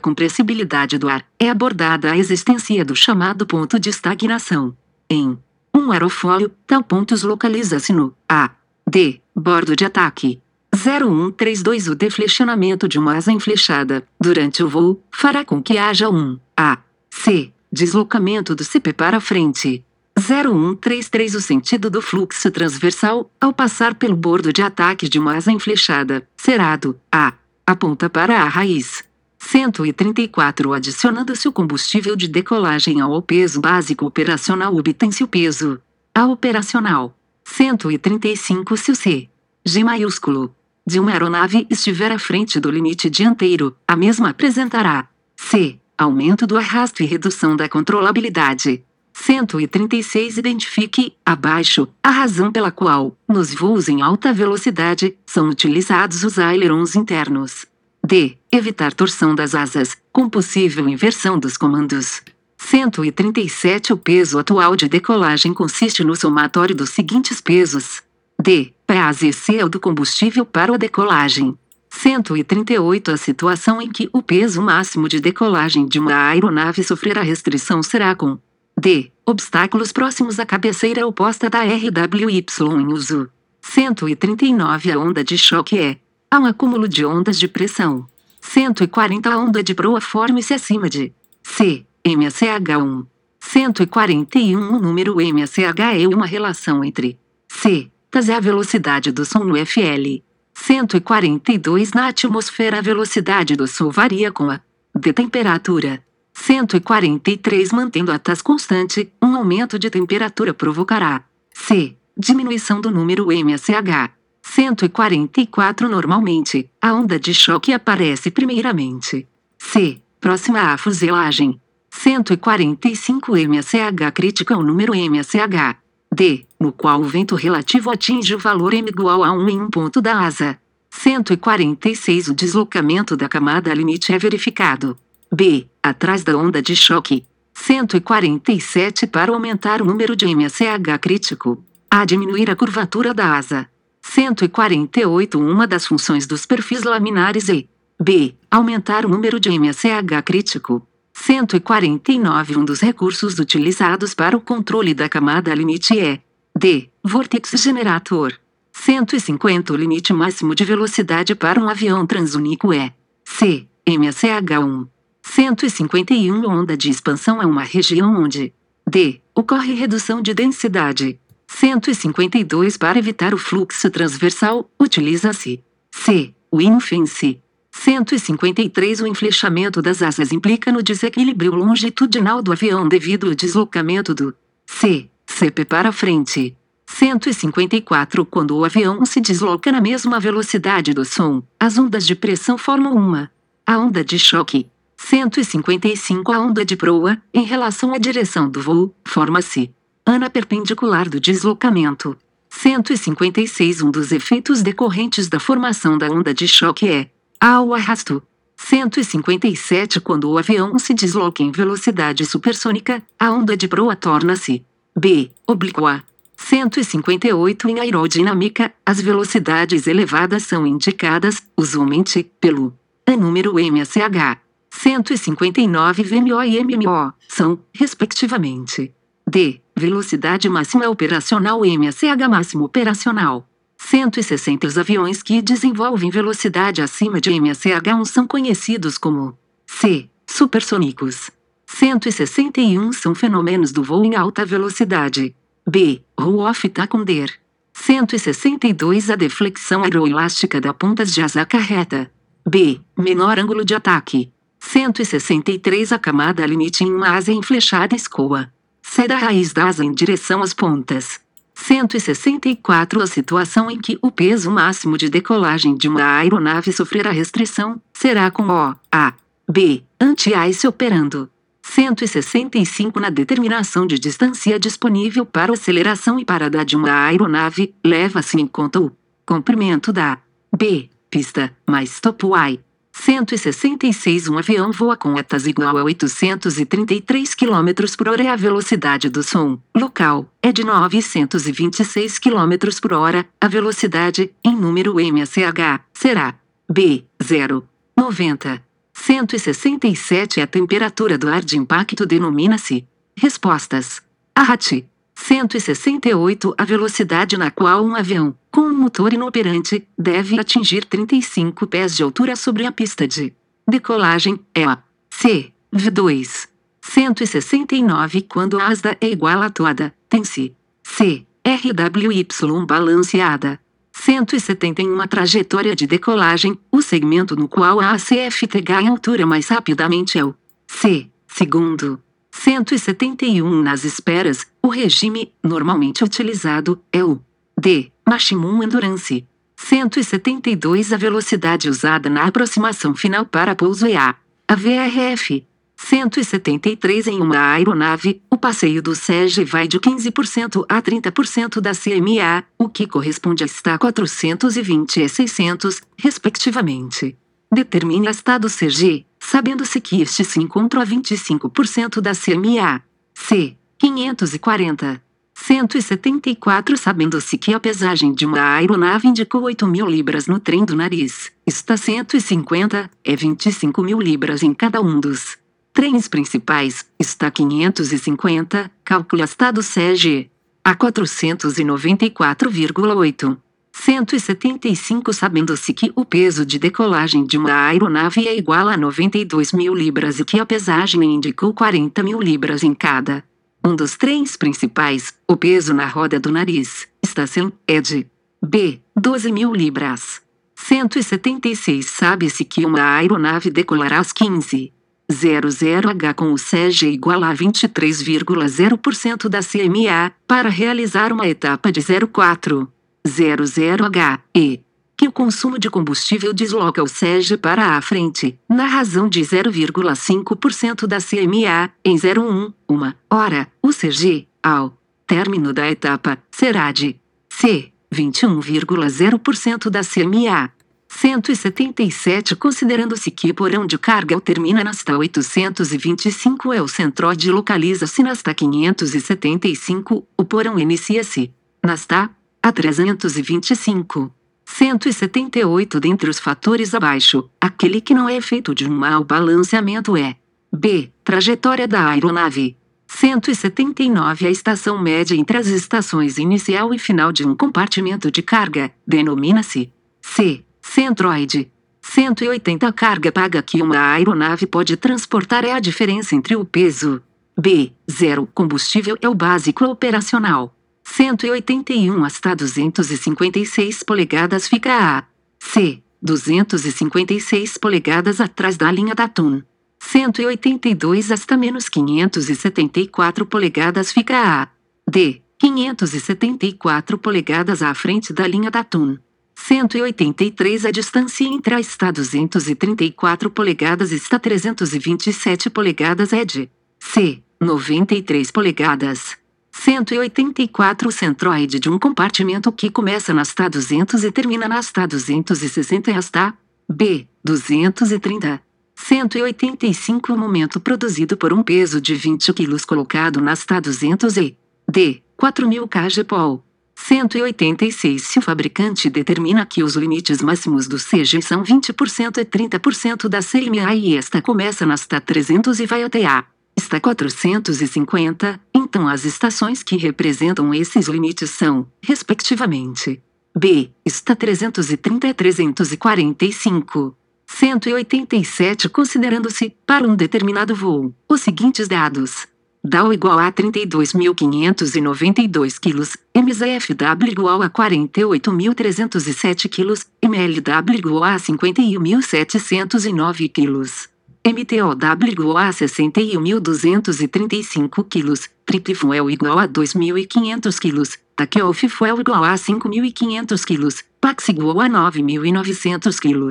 compressibilidade 0.00 0.96
do 0.96 1.08
ar, 1.08 1.24
é 1.38 1.50
abordada 1.50 2.10
a 2.10 2.16
existência 2.16 2.82
do 2.84 2.96
chamado 2.96 3.46
ponto 3.46 3.78
de 3.78 3.90
estagnação. 3.90 4.74
Em 5.08 5.38
um 5.74 5.92
aerofólio, 5.92 6.50
tal 6.66 6.82
ponto 6.82 7.14
localiza-se 7.26 7.92
no 7.92 8.14
A. 8.28 8.50
D. 8.88 9.20
Bordo 9.36 9.76
de 9.76 9.84
ataque. 9.84 10.40
0132 10.74 11.88
O 11.88 11.94
deflexionamento 11.94 12.88
de 12.88 12.98
uma 12.98 13.16
asa 13.16 13.30
enflechada, 13.30 14.04
durante 14.18 14.62
o 14.62 14.68
voo, 14.68 15.02
fará 15.10 15.44
com 15.44 15.62
que 15.62 15.76
haja 15.76 16.08
um 16.08 16.38
A. 16.56 16.78
C. 17.10 17.52
Deslocamento 17.70 18.54
do 18.54 18.64
CP 18.64 18.94
para 18.94 19.20
frente. 19.20 19.84
0133 20.18 21.34
O 21.34 21.40
sentido 21.40 21.90
do 21.90 22.00
fluxo 22.00 22.50
transversal, 22.50 23.30
ao 23.40 23.52
passar 23.52 23.94
pelo 23.94 24.16
bordo 24.16 24.52
de 24.52 24.62
ataque 24.62 25.08
de 25.08 25.18
uma 25.18 25.36
asa 25.36 25.52
enflechada, 25.52 26.26
será 26.36 26.74
do 26.76 26.98
A 27.12 27.34
aponta 27.70 28.10
para 28.10 28.42
a 28.42 28.48
raiz. 28.48 29.04
134 29.38 30.72
Adicionando-se 30.72 31.48
o 31.48 31.52
combustível 31.52 32.14
de 32.14 32.28
decolagem 32.28 33.00
ao 33.00 33.22
peso 33.22 33.60
básico 33.60 34.04
operacional 34.04 34.76
obtém-se 34.76 35.24
o 35.24 35.28
peso 35.28 35.80
a 36.14 36.26
operacional. 36.26 37.16
135 37.44 38.76
Se 38.76 38.92
o 38.92 38.96
C, 38.96 39.28
G 39.64 39.84
maiúsculo, 39.84 40.54
de 40.86 41.00
uma 41.00 41.12
aeronave 41.12 41.66
estiver 41.70 42.12
à 42.12 42.18
frente 42.18 42.58
do 42.60 42.70
limite 42.70 43.08
dianteiro, 43.08 43.76
a 43.86 43.96
mesma 43.96 44.30
apresentará 44.30 45.08
C. 45.36 45.78
Aumento 45.96 46.46
do 46.46 46.56
arrasto 46.56 47.02
e 47.02 47.06
redução 47.06 47.54
da 47.54 47.68
controlabilidade. 47.68 48.82
136 49.22 50.38
Identifique, 50.38 51.14
abaixo, 51.24 51.86
a 52.02 52.10
razão 52.10 52.50
pela 52.50 52.70
qual, 52.70 53.14
nos 53.28 53.52
voos 53.52 53.86
em 53.86 54.00
alta 54.00 54.32
velocidade, 54.32 55.14
são 55.26 55.50
utilizados 55.50 56.24
os 56.24 56.38
ailerons 56.38 56.96
internos. 56.96 57.66
D. 58.04 58.38
Evitar 58.50 58.94
torção 58.94 59.34
das 59.34 59.54
asas, 59.54 59.94
com 60.10 60.28
possível 60.28 60.88
inversão 60.88 61.38
dos 61.38 61.58
comandos. 61.58 62.22
137 62.56 63.92
O 63.92 63.98
peso 63.98 64.38
atual 64.38 64.74
de 64.74 64.88
decolagem 64.88 65.52
consiste 65.52 66.02
no 66.02 66.16
somatório 66.16 66.74
dos 66.74 66.88
seguintes 66.88 67.42
pesos. 67.42 68.02
D. 68.42 68.72
PAZC 68.86 69.58
é 69.58 69.64
o 69.64 69.68
do 69.68 69.78
combustível 69.78 70.46
para 70.46 70.74
a 70.74 70.78
decolagem. 70.78 71.54
138 71.90 73.10
A 73.10 73.16
situação 73.18 73.82
em 73.82 73.90
que 73.90 74.08
o 74.14 74.22
peso 74.22 74.62
máximo 74.62 75.10
de 75.10 75.20
decolagem 75.20 75.86
de 75.86 75.98
uma 75.98 76.30
aeronave 76.30 76.82
sofrerá 76.82 77.20
restrição 77.20 77.82
será 77.82 78.14
com 78.14 78.38
D. 78.80 79.12
Obstáculos 79.26 79.92
próximos 79.92 80.40
à 80.40 80.46
cabeceira 80.46 81.06
oposta 81.06 81.50
da 81.50 81.60
RWY 81.62 82.46
em 82.60 82.86
uso. 82.86 83.28
139 83.60 84.90
A 84.90 84.98
onda 84.98 85.22
de 85.22 85.36
choque 85.36 85.78
é. 85.78 85.98
Há 86.30 86.38
um 86.38 86.46
acúmulo 86.46 86.88
de 86.88 87.04
ondas 87.04 87.38
de 87.38 87.46
pressão. 87.46 88.06
140 88.40 89.28
A 89.28 89.36
onda 89.36 89.62
de 89.62 89.74
proa 89.74 90.00
forma-se 90.00 90.54
acima 90.54 90.88
de 90.88 91.12
C. 91.42 91.84
MSH1. 92.02 93.06
141 93.38 94.58
O 94.58 94.80
número 94.80 95.20
MSH 95.20 96.00
é 96.00 96.08
uma 96.08 96.24
relação 96.24 96.82
entre 96.82 97.18
C. 97.48 97.90
Tas 98.10 98.30
é 98.30 98.34
a 98.34 98.40
velocidade 98.40 99.12
do 99.12 99.26
som 99.26 99.40
no 99.40 99.56
FL. 99.66 100.22
142 100.54 101.92
Na 101.92 102.08
atmosfera 102.08 102.78
a 102.78 102.82
velocidade 102.82 103.54
do 103.56 103.66
som 103.66 103.90
varia 103.90 104.32
com 104.32 104.50
a 104.50 104.58
de 104.98 105.12
temperatura. 105.12 106.02
143 106.42 107.70
Mantendo 107.70 108.10
a 108.10 108.18
TAS 108.18 108.40
constante, 108.40 109.12
um 109.22 109.36
aumento 109.36 109.78
de 109.78 109.90
temperatura 109.90 110.54
provocará 110.54 111.22
C. 111.52 111.94
Diminuição 112.16 112.80
do 112.80 112.90
número 112.90 113.30
MSH. 113.30 114.10
144 114.42 115.86
Normalmente, 115.86 116.70
a 116.80 116.94
onda 116.94 117.20
de 117.20 117.34
choque 117.34 117.74
aparece 117.74 118.30
primeiramente. 118.30 119.28
C. 119.58 120.00
Próxima 120.18 120.72
à 120.72 120.78
fuselagem. 120.78 121.60
145 121.90 123.36
MSH 123.36 124.10
crítica 124.14 124.54
ao 124.54 124.62
número 124.62 124.94
MSH. 124.94 125.76
D. 126.12 126.46
No 126.58 126.72
qual 126.72 127.02
o 127.02 127.04
vento 127.04 127.34
relativo 127.34 127.90
atinge 127.90 128.34
o 128.34 128.38
valor 128.38 128.72
M 128.72 128.88
igual 128.88 129.22
a 129.22 129.30
1 129.30 129.48
em 129.50 129.60
um 129.60 129.68
ponto 129.68 130.00
da 130.00 130.20
asa. 130.20 130.58
146 130.88 132.28
O 132.28 132.34
deslocamento 132.34 133.14
da 133.14 133.28
camada 133.28 133.74
limite 133.74 134.12
é 134.12 134.18
verificado. 134.18 134.96
B. 135.32 135.68
Atrás 135.80 136.24
da 136.24 136.36
onda 136.36 136.60
de 136.60 136.74
choque. 136.74 137.24
147 137.54 139.06
Para 139.06 139.30
aumentar 139.30 139.80
o 139.80 139.84
número 139.84 140.16
de 140.16 140.26
MSH 140.26 140.98
crítico. 141.00 141.64
A. 141.88 142.04
Diminuir 142.04 142.50
a 142.50 142.56
curvatura 142.56 143.14
da 143.14 143.36
asa. 143.36 143.68
148 144.02 145.38
Uma 145.38 145.66
das 145.68 145.86
funções 145.86 146.26
dos 146.26 146.46
perfis 146.46 146.82
laminares 146.82 147.48
e 147.48 147.68
B. 148.00 148.34
Aumentar 148.50 149.06
o 149.06 149.08
número 149.08 149.38
de 149.38 149.50
MSH 149.50 150.20
crítico. 150.24 150.84
149 151.12 152.56
Um 152.56 152.64
dos 152.64 152.80
recursos 152.80 153.38
utilizados 153.38 154.14
para 154.14 154.36
o 154.36 154.40
controle 154.40 154.94
da 154.94 155.08
camada 155.08 155.54
limite 155.54 155.96
é 155.98 156.20
D. 156.58 156.90
Vortex 157.04 157.50
Generator. 157.62 158.32
150 158.72 159.72
O 159.72 159.76
limite 159.76 160.12
máximo 160.12 160.56
de 160.56 160.64
velocidade 160.64 161.36
para 161.36 161.60
um 161.60 161.68
avião 161.68 162.04
transúnico 162.04 162.72
é 162.72 162.92
C. 163.24 163.68
MSH1. 163.86 164.88
151 165.22 166.44
Onda 166.44 166.76
de 166.76 166.90
expansão 166.90 167.40
é 167.40 167.46
uma 167.46 167.62
região 167.62 168.22
onde 168.22 168.52
D. 168.86 169.20
Ocorre 169.34 169.74
redução 169.74 170.20
de 170.20 170.34
densidade. 170.34 171.18
152 171.46 172.76
Para 172.76 172.98
evitar 172.98 173.34
o 173.34 173.38
fluxo 173.38 173.90
transversal, 173.90 174.68
utiliza-se 174.80 175.62
C. 175.90 176.34
Wing 176.52 176.80
fence. 176.80 177.40
153 177.70 179.00
O 179.00 179.06
enflechamento 179.06 179.80
das 179.80 180.02
asas 180.02 180.32
implica 180.32 180.72
no 180.72 180.82
desequilíbrio 180.82 181.54
longitudinal 181.54 182.42
do 182.42 182.52
avião 182.52 182.88
devido 182.88 183.28
ao 183.28 183.34
deslocamento 183.34 184.14
do 184.14 184.34
C. 184.66 185.08
CP 185.26 185.64
para 185.64 185.92
frente. 185.92 186.56
154 186.86 188.24
Quando 188.26 188.56
o 188.56 188.64
avião 188.64 189.06
se 189.06 189.20
desloca 189.20 189.70
na 189.70 189.80
mesma 189.80 190.18
velocidade 190.18 190.92
do 190.92 191.04
som, 191.04 191.42
as 191.58 191.78
ondas 191.78 192.04
de 192.04 192.16
pressão 192.16 192.58
formam 192.58 192.94
uma. 192.94 193.30
A 193.64 193.78
onda 193.78 194.04
de 194.04 194.18
choque. 194.18 194.66
155 195.02 196.30
A 196.30 196.38
onda 196.38 196.64
de 196.64 196.76
proa, 196.76 197.20
em 197.34 197.42
relação 197.42 197.92
à 197.92 197.98
direção 197.98 198.48
do 198.48 198.60
voo, 198.60 198.94
forma-se. 199.04 199.74
Ana 200.06 200.30
perpendicular 200.30 201.08
do 201.08 201.18
deslocamento. 201.18 202.16
156 202.50 203.80
Um 203.82 203.90
dos 203.90 204.12
efeitos 204.12 204.62
decorrentes 204.62 205.26
da 205.26 205.40
formação 205.40 205.98
da 205.98 206.08
onda 206.08 206.32
de 206.32 206.46
choque 206.46 206.88
é 206.88 207.10
ao 207.40 207.74
arrasto. 207.74 208.22
157 208.56 210.00
Quando 210.00 210.30
o 210.30 210.38
avião 210.38 210.78
se 210.78 210.94
desloca 210.94 211.42
em 211.42 211.50
velocidade 211.50 212.24
supersônica, 212.24 213.02
a 213.18 213.32
onda 213.32 213.56
de 213.56 213.66
proa 213.66 213.96
torna-se 213.96 214.64
b. 214.96 215.30
oblíqua. 215.46 216.04
158 216.36 217.68
Em 217.68 217.80
aerodinâmica, 217.80 218.72
as 218.86 219.00
velocidades 219.00 219.86
elevadas 219.86 220.44
são 220.44 220.66
indicadas, 220.66 221.42
usualmente, 221.56 222.30
pelo 222.38 222.78
a 223.06 223.16
número 223.16 223.58
MSH. 223.58 224.49
159 224.70 226.02
VMO 226.02 226.42
e 226.42 226.64
MMO 226.64 227.12
são, 227.28 227.58
respectivamente, 227.74 228.94
d. 229.28 229.60
velocidade 229.76 230.48
máxima 230.48 230.88
operacional 230.88 231.64
e 231.64 231.76
MSH 231.76 232.28
máximo 232.28 232.64
operacional. 232.64 233.46
160 233.76 234.66
Os 234.66 234.78
aviões 234.78 235.22
que 235.22 235.42
desenvolvem 235.42 236.10
velocidade 236.10 236.82
acima 236.82 237.20
de 237.20 237.30
MSH1 237.30 238.04
são 238.04 238.26
conhecidos 238.26 238.96
como 238.98 239.36
C. 239.66 240.08
Supersônicos. 240.26 241.30
161 241.66 242.92
são 242.92 243.14
fenômenos 243.14 243.72
do 243.72 243.82
voo 243.82 244.04
em 244.04 244.14
alta 244.14 244.44
velocidade. 244.44 245.34
B. 245.68 246.02
Ruoff 246.18 246.68
Takunder. 246.68 247.32
162 247.72 249.10
A 249.10 249.16
deflexão 249.16 249.82
aeroelástica 249.82 250.60
da 250.60 250.74
pontas 250.74 251.12
de 251.12 251.22
asa 251.22 251.42
acarreta. 251.42 252.10
B. 252.46 252.80
Menor 252.96 253.38
ângulo 253.38 253.64
de 253.64 253.74
ataque. 253.74 254.30
163 254.60 255.90
A 255.92 255.98
camada 255.98 256.46
limite 256.46 256.84
em 256.84 256.92
uma 256.92 257.10
asa 257.16 257.32
enflechada 257.32 257.96
escoa. 257.96 258.52
C 258.82 259.08
da 259.08 259.16
raiz 259.16 259.52
da 259.52 259.66
asa 259.66 259.84
em 259.84 259.92
direção 259.92 260.42
às 260.42 260.54
pontas. 260.54 261.20
164 261.54 263.02
A 263.02 263.06
situação 263.06 263.70
em 263.70 263.78
que 263.78 263.98
o 264.00 264.10
peso 264.10 264.50
máximo 264.50 264.96
de 264.96 265.08
decolagem 265.08 265.74
de 265.74 265.88
uma 265.88 266.18
aeronave 266.18 266.72
sofrerá 266.72 267.10
restrição 267.10 267.80
será 267.92 268.30
com 268.30 268.44
O, 268.44 268.76
A, 268.92 269.14
B, 269.50 269.82
anti-ice 270.00 270.66
operando. 270.68 271.28
165 271.62 272.98
Na 273.00 273.10
determinação 273.10 273.86
de 273.86 273.98
distância 273.98 274.58
disponível 274.58 275.26
para 275.26 275.52
aceleração 275.52 276.18
e 276.18 276.24
parada 276.24 276.64
de 276.64 276.76
uma 276.76 277.06
aeronave, 277.06 277.74
leva-se 277.84 278.40
em 278.40 278.46
conta 278.46 278.80
o 278.80 278.92
comprimento 279.26 279.92
da 279.92 280.18
B 280.56 280.88
pista 281.10 281.54
mais 281.68 282.00
topo 282.00 282.36
Y. 282.36 282.69
166 283.00 284.28
Um 284.28 284.36
avião 284.36 284.70
voa 284.70 284.94
com 284.94 285.18
etas 285.18 285.46
igual 285.46 285.78
a 285.78 285.84
833 285.84 287.34
km 287.34 287.96
por 287.96 288.08
hora 288.08 288.22
e 288.22 288.28
a 288.28 288.36
velocidade 288.36 289.08
do 289.08 289.22
som 289.22 289.58
local 289.74 290.30
é 290.42 290.52
de 290.52 290.62
926 290.62 292.18
km 292.18 292.78
por 292.82 292.92
hora. 292.92 293.26
A 293.40 293.48
velocidade, 293.48 294.30
em 294.44 294.54
número 294.54 295.00
MSH, 295.00 295.80
será 295.94 296.34
B 296.70 297.02
0 297.22 297.66
90 297.96 298.62
167 298.92 300.42
A 300.42 300.46
temperatura 300.46 301.16
do 301.16 301.30
ar 301.30 301.42
de 301.42 301.56
impacto 301.56 302.04
denomina-se 302.04 302.86
respostas. 303.16 304.02
ARAT. 304.34 304.84
168 305.22 306.54
A 306.56 306.64
velocidade 306.64 307.36
na 307.36 307.50
qual 307.50 307.84
um 307.84 307.94
avião, 307.94 308.34
com 308.50 308.62
um 308.62 308.74
motor 308.74 309.12
inoperante, 309.12 309.86
deve 309.96 310.40
atingir 310.40 310.84
35 310.84 311.66
pés 311.66 311.94
de 311.94 312.02
altura 312.02 312.34
sobre 312.34 312.64
a 312.64 312.72
pista 312.72 313.06
de 313.06 313.32
decolagem 313.68 314.40
é 314.54 314.64
a 314.64 314.78
C. 315.10 315.52
V2. 315.72 316.48
169 316.80 318.22
Quando 318.22 318.58
a 318.58 318.68
ASDA 318.68 318.96
é 319.00 319.08
igual 319.08 319.42
a 319.42 319.50
toda, 319.50 319.94
tem-se 320.08 320.54
C. 320.82 321.24
RWY 321.44 322.26
balanceada. 322.66 323.60
171 323.92 324.92
Uma 324.92 325.06
trajetória 325.06 325.76
de 325.76 325.86
decolagem, 325.86 326.58
o 326.72 326.80
segmento 326.80 327.36
no 327.36 327.46
qual 327.46 327.78
a 327.78 327.92
ACFT 327.92 328.62
ganha 328.62 328.90
altura 328.90 329.26
mais 329.26 329.48
rapidamente 329.48 330.18
é 330.18 330.24
o 330.24 330.34
C. 330.66 331.08
Segundo. 331.28 332.02
171 332.30 333.62
Nas 333.62 333.84
esperas, 333.84 334.46
o 334.62 334.68
regime, 334.68 335.32
normalmente 335.42 336.04
utilizado, 336.04 336.80
é 336.92 337.04
o 337.04 337.20
D. 337.58 337.90
Maximum 338.08 338.62
Endurance. 338.62 339.26
172 339.56 340.92
A 340.92 340.96
velocidade 340.96 341.68
usada 341.68 342.08
na 342.08 342.24
aproximação 342.24 342.94
final 342.94 343.26
para 343.26 343.54
pouso 343.54 343.86
é 343.86 343.96
a, 343.96 344.14
a 344.48 344.54
VRF. 344.54 345.46
173 345.76 347.06
Em 347.08 347.20
uma 347.20 347.52
aeronave, 347.52 348.22
o 348.30 348.36
passeio 348.36 348.82
do 348.82 348.94
SEG 348.94 349.44
vai 349.44 349.66
de 349.66 349.78
15% 349.78 350.64
a 350.68 350.80
30% 350.82 351.60
da 351.60 351.72
CMA, 351.72 352.44
o 352.58 352.68
que 352.68 352.86
corresponde 352.86 353.42
a 353.42 353.46
está 353.46 353.78
420 353.78 355.02
e 355.02 355.08
600, 355.08 355.82
respectivamente. 355.96 357.16
Determine 357.52 358.06
a 358.06 358.12
estado 358.12 358.48
CG, 358.48 359.04
sabendo-se 359.18 359.80
que 359.80 360.00
este 360.00 360.22
se 360.22 360.40
encontra 360.40 360.82
a 360.82 360.86
25% 360.86 362.00
da 362.00 362.12
CMA. 362.12 362.80
C. 363.12 363.56
540. 363.76 365.02
174 365.34 366.76
Sabendo-se 366.76 367.36
que 367.38 367.52
a 367.52 367.58
pesagem 367.58 368.12
de 368.12 368.24
uma 368.24 368.56
aeronave 368.56 369.08
indicou 369.08 369.42
8 369.42 369.66
mil 369.66 369.86
libras 369.86 370.28
no 370.28 370.38
trem 370.38 370.64
do 370.64 370.76
nariz, 370.76 371.32
está 371.44 371.76
150, 371.76 372.88
é 373.02 373.16
25 373.16 373.82
mil 373.82 373.98
libras 373.98 374.44
em 374.44 374.54
cada 374.54 374.80
um 374.80 375.00
dos 375.00 375.36
Trens 375.72 376.08
principais, 376.08 376.84
está 376.98 377.30
550, 377.30 378.70
cálculo 378.84 379.24
estado 379.24 379.62
SEG. 379.62 380.28
A 380.64 380.74
494,8. 380.74 383.38
175 383.72 385.12
Sabendo-se 385.12 385.72
que 385.72 385.92
o 385.94 386.04
peso 386.04 386.44
de 386.44 386.58
decolagem 386.58 387.24
de 387.24 387.38
uma 387.38 387.68
aeronave 387.68 388.26
é 388.26 388.36
igual 388.36 388.68
a 388.68 388.76
92 388.76 389.52
mil 389.52 389.74
libras 389.74 390.20
e 390.20 390.24
que 390.24 390.38
a 390.38 390.46
pesagem 390.46 391.02
indicou 391.02 391.54
40 391.54 392.02
mil 392.02 392.20
libras 392.20 392.62
em 392.62 392.74
cada 392.74 393.24
um 393.64 393.76
dos 393.76 393.96
trens 393.96 394.36
principais, 394.36 395.14
o 395.28 395.36
peso 395.36 395.74
na 395.74 395.86
roda 395.86 396.18
do 396.18 396.32
nariz, 396.32 396.88
estação, 397.02 397.52
é 397.66 397.78
de 397.80 398.06
B. 398.42 398.80
12 398.96 399.30
mil 399.30 399.52
libras. 399.52 400.22
176 400.54 401.86
Sabe-se 401.86 402.42
que 402.44 402.64
uma 402.64 402.96
aeronave 402.96 403.50
decolará 403.50 403.98
às 403.98 404.12
15 404.12 404.72
00H 405.10 406.14
com 406.14 406.32
o 406.32 406.38
SEG 406.38 406.86
igual 406.86 407.24
a 407.24 407.34
23,0% 407.34 409.28
da 409.28 409.40
CMA, 409.40 410.12
para 410.26 410.48
realizar 410.48 411.12
uma 411.12 411.26
etapa 411.26 411.72
de 411.72 411.80
04. 411.82 412.72
00H, 413.06 414.20
e 414.34 414.60
que 415.00 415.08
o 415.08 415.12
consumo 415.12 415.58
de 415.58 415.70
combustível 415.70 416.30
desloca 416.30 416.82
o 416.82 416.86
SEG 416.86 417.38
para 417.38 417.76
a 417.76 417.80
frente, 417.80 418.38
na 418.46 418.66
razão 418.66 419.08
de 419.08 419.20
0,5% 419.20 420.86
da 420.86 420.98
CMA, 420.98 421.70
em 421.82 421.96
01, 421.96 422.52
uma 422.68 422.94
hora, 423.08 423.48
o 423.62 423.70
CG, 423.70 424.28
ao 424.42 424.76
término 425.06 425.54
da 425.54 425.70
etapa, 425.70 426.18
será 426.30 426.70
de 426.70 426.96
C, 427.30 427.72
21,0% 427.90 429.70
da 429.70 429.80
CMA. 429.80 430.52
177 430.86 432.36
Considerando-se 432.36 433.10
que 433.10 433.32
porão 433.32 433.64
de 433.64 433.78
carga 433.78 434.20
termina 434.20 434.62
na 434.62 434.72
sta 434.72 434.98
825 434.98 436.52
é 436.52 436.60
o 436.60 436.68
centrode 436.68 437.30
localiza-se 437.30 438.02
na 438.02 438.14
sta 438.14 438.34
575, 438.34 440.06
o 440.18 440.24
porão 440.24 440.58
inicia-se 440.58 441.32
na 441.64 441.74
sta 441.74 442.10
a 442.42 442.50
325. 442.52 444.12
178 444.44 445.78
Dentre 445.78 446.10
os 446.10 446.18
fatores 446.18 446.74
abaixo, 446.74 447.28
aquele 447.40 447.80
que 447.80 447.94
não 447.94 448.08
é 448.08 448.16
efeito 448.16 448.54
de 448.54 448.66
um 448.66 448.74
mau 448.74 449.04
balanceamento 449.04 449.96
é 449.96 450.16
B. 450.52 450.90
Trajetória 451.04 451.68
da 451.68 451.88
aeronave. 451.88 452.56
179 452.88 454.26
A 454.26 454.30
estação 454.30 454.76
média 454.82 455.14
entre 455.14 455.36
as 455.36 455.46
estações 455.46 456.18
inicial 456.18 456.74
e 456.74 456.78
final 456.78 457.12
de 457.12 457.24
um 457.24 457.36
compartimento 457.36 458.10
de 458.10 458.20
carga 458.20 458.72
denomina-se 458.86 459.72
C. 460.02 460.44
Centroide. 460.60 461.50
180 461.82 462.66
A 462.66 462.72
carga 462.72 463.12
paga 463.12 463.42
que 463.42 463.62
uma 463.62 463.92
aeronave 463.92 464.46
pode 464.46 464.76
transportar 464.76 465.44
é 465.44 465.52
a 465.52 465.60
diferença 465.60 466.16
entre 466.16 466.34
o 466.34 466.44
peso. 466.44 467.00
B. 467.38 467.72
0 467.90 468.28
Combustível 468.34 468.96
é 469.00 469.08
o 469.08 469.14
básico 469.14 469.64
operacional. 469.64 470.54
181 470.84 472.04
hasta 472.04 472.34
256 472.34 473.82
polegadas 473.84 474.48
fica 474.48 474.98
a 474.98 475.08
C. 475.38 475.82
256 476.02 477.58
polegadas 477.58 478.20
atrás 478.20 478.56
da 478.56 478.70
linha 478.72 478.94
da 478.94 479.08
TUN. 479.08 479.42
182 479.78 481.10
hasta 481.10 481.36
menos 481.36 481.68
574 481.68 483.26
polegadas 483.26 483.92
fica 483.92 484.42
a 484.42 484.48
D. 484.88 485.22
574 485.38 486.98
polegadas 486.98 487.62
à 487.62 487.74
frente 487.74 488.12
da 488.12 488.26
linha 488.26 488.50
da 488.50 488.62
TUN. 488.62 488.98
183 489.34 490.66
A 490.66 490.70
distância 490.70 491.24
entre 491.24 491.54
a 491.54 491.60
está 491.60 491.90
234 491.90 493.30
polegadas 493.30 493.90
está 493.90 494.18
327 494.18 495.48
polegadas 495.48 496.12
é 496.12 496.24
de 496.24 496.50
C. 496.78 497.22
93 497.40 498.30
polegadas. 498.30 499.16
184 499.52 500.88
O 500.88 500.92
centroide 500.92 501.58
de 501.58 501.68
um 501.68 501.78
compartimento 501.78 502.50
que 502.52 502.70
começa 502.70 503.12
na 503.12 503.24
sta 503.24 503.48
200 503.48 504.04
e 504.04 504.12
termina 504.12 504.48
na 504.48 504.62
sta 504.62 504.86
260 504.86 505.90
e 505.90 506.02
sta 506.02 506.34
B. 506.68 507.06
230. 507.24 508.40
185 508.74 510.12
O 510.12 510.16
momento 510.16 510.60
produzido 510.60 511.16
por 511.16 511.32
um 511.32 511.42
peso 511.42 511.80
de 511.80 511.94
20 511.94 512.32
kg 512.32 512.66
colocado 512.66 513.20
na 513.20 513.34
sta 513.34 513.60
200 513.60 514.16
e 514.16 514.36
D. 514.68 515.02
4000 515.16 515.68
kgpol. 515.68 516.44
186 516.74 518.02
Se 518.02 518.18
o 518.18 518.22
fabricante 518.22 518.88
determina 518.88 519.44
que 519.44 519.62
os 519.62 519.74
limites 519.76 520.22
máximos 520.22 520.66
do 520.66 520.78
CG 520.78 521.20
são 521.20 521.42
20% 521.42 522.18
e 522.18 522.24
30% 522.24 523.08
da 523.08 523.20
CMA 523.20 523.74
e 523.74 523.96
esta 523.96 524.22
começa 524.22 524.64
na 524.64 524.76
sta 524.76 525.00
300 525.00 525.60
e 525.60 525.66
vai 525.66 525.82
até 525.82 526.06
a 526.06 526.24
esta 526.56 526.80
450, 526.80 528.40
então 528.54 528.86
as 528.86 529.04
estações 529.04 529.62
que 529.62 529.76
representam 529.76 530.54
esses 530.54 530.86
limites 530.86 531.30
são, 531.30 531.66
respectivamente, 531.82 533.02
B, 533.36 533.70
esta 533.84 534.16
330 534.16 535.08
e 535.08 535.14
345. 535.14 536.96
187 537.26 538.68
Considerando-se, 538.68 539.54
para 539.64 539.86
um 539.86 539.94
determinado 539.94 540.52
voo, 540.54 540.92
os 541.08 541.20
seguintes 541.20 541.68
dados. 541.68 542.26
DAO 542.62 542.92
igual 542.92 543.18
a 543.18 543.32
32.592 543.32 545.58
kg, 545.58 545.80
MZFW 546.14 547.10
igual 547.10 547.40
a 547.40 547.48
48.307 547.48 549.48
kg, 549.48 549.82
MLW 550.02 550.76
igual 550.76 551.04
a 551.04 551.16
51.709 551.16 553.32
kg. 553.32 553.88
MTOW 554.22 554.76
igual 555.08 555.38
a 555.38 555.48
61.235 555.50 557.82
kg, 557.88 558.12
Triple 558.44 558.74
Fuel 558.74 559.10
igual 559.10 559.38
a 559.38 559.48
2.500 559.48 560.58
kg, 560.58 560.82
Takeoff 561.16 561.64
igual 561.64 562.24
a 562.24 562.34
5.500 562.34 563.42
kg, 563.44 563.68
Pax 563.98 564.28
igual 564.28 564.60
a 564.60 564.68
9.900 564.68 565.98
kg. 565.98 566.28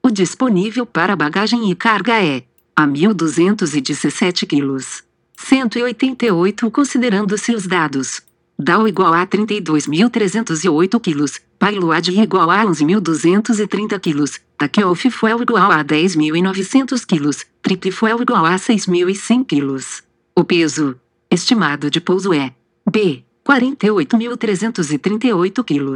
O 0.00 0.10
disponível 0.10 0.86
para 0.86 1.16
bagagem 1.16 1.68
e 1.70 1.74
carga 1.74 2.22
é 2.22 2.44
a 2.76 2.86
1.217 2.86 4.46
kg. 4.46 4.78
188 5.36 6.70
Considerando-se 6.70 7.52
os 7.52 7.66
dados. 7.66 8.22
DAO 8.56 8.86
igual 8.86 9.12
a 9.12 9.26
32.308 9.26 11.00
kg. 11.00 11.24
Payload 11.64 12.10
igual 12.10 12.50
a 12.50 12.62
11.230 12.62 13.98
kg. 13.98 14.22
Takeoff 14.58 15.10
Fuel 15.10 15.40
igual 15.40 15.72
a 15.72 15.82
10.900 15.82 17.06
kg. 17.06 17.30
Trip 17.62 17.90
Fuel 17.90 18.20
igual 18.20 18.44
a 18.44 18.56
6.100 18.56 19.46
kg. 19.46 19.82
O 20.36 20.44
peso 20.44 21.00
estimado 21.30 21.88
de 21.88 22.02
pouso 22.02 22.34
é 22.34 22.54
B. 22.86 23.24
48.338 23.48 25.64
kg. 25.64 25.94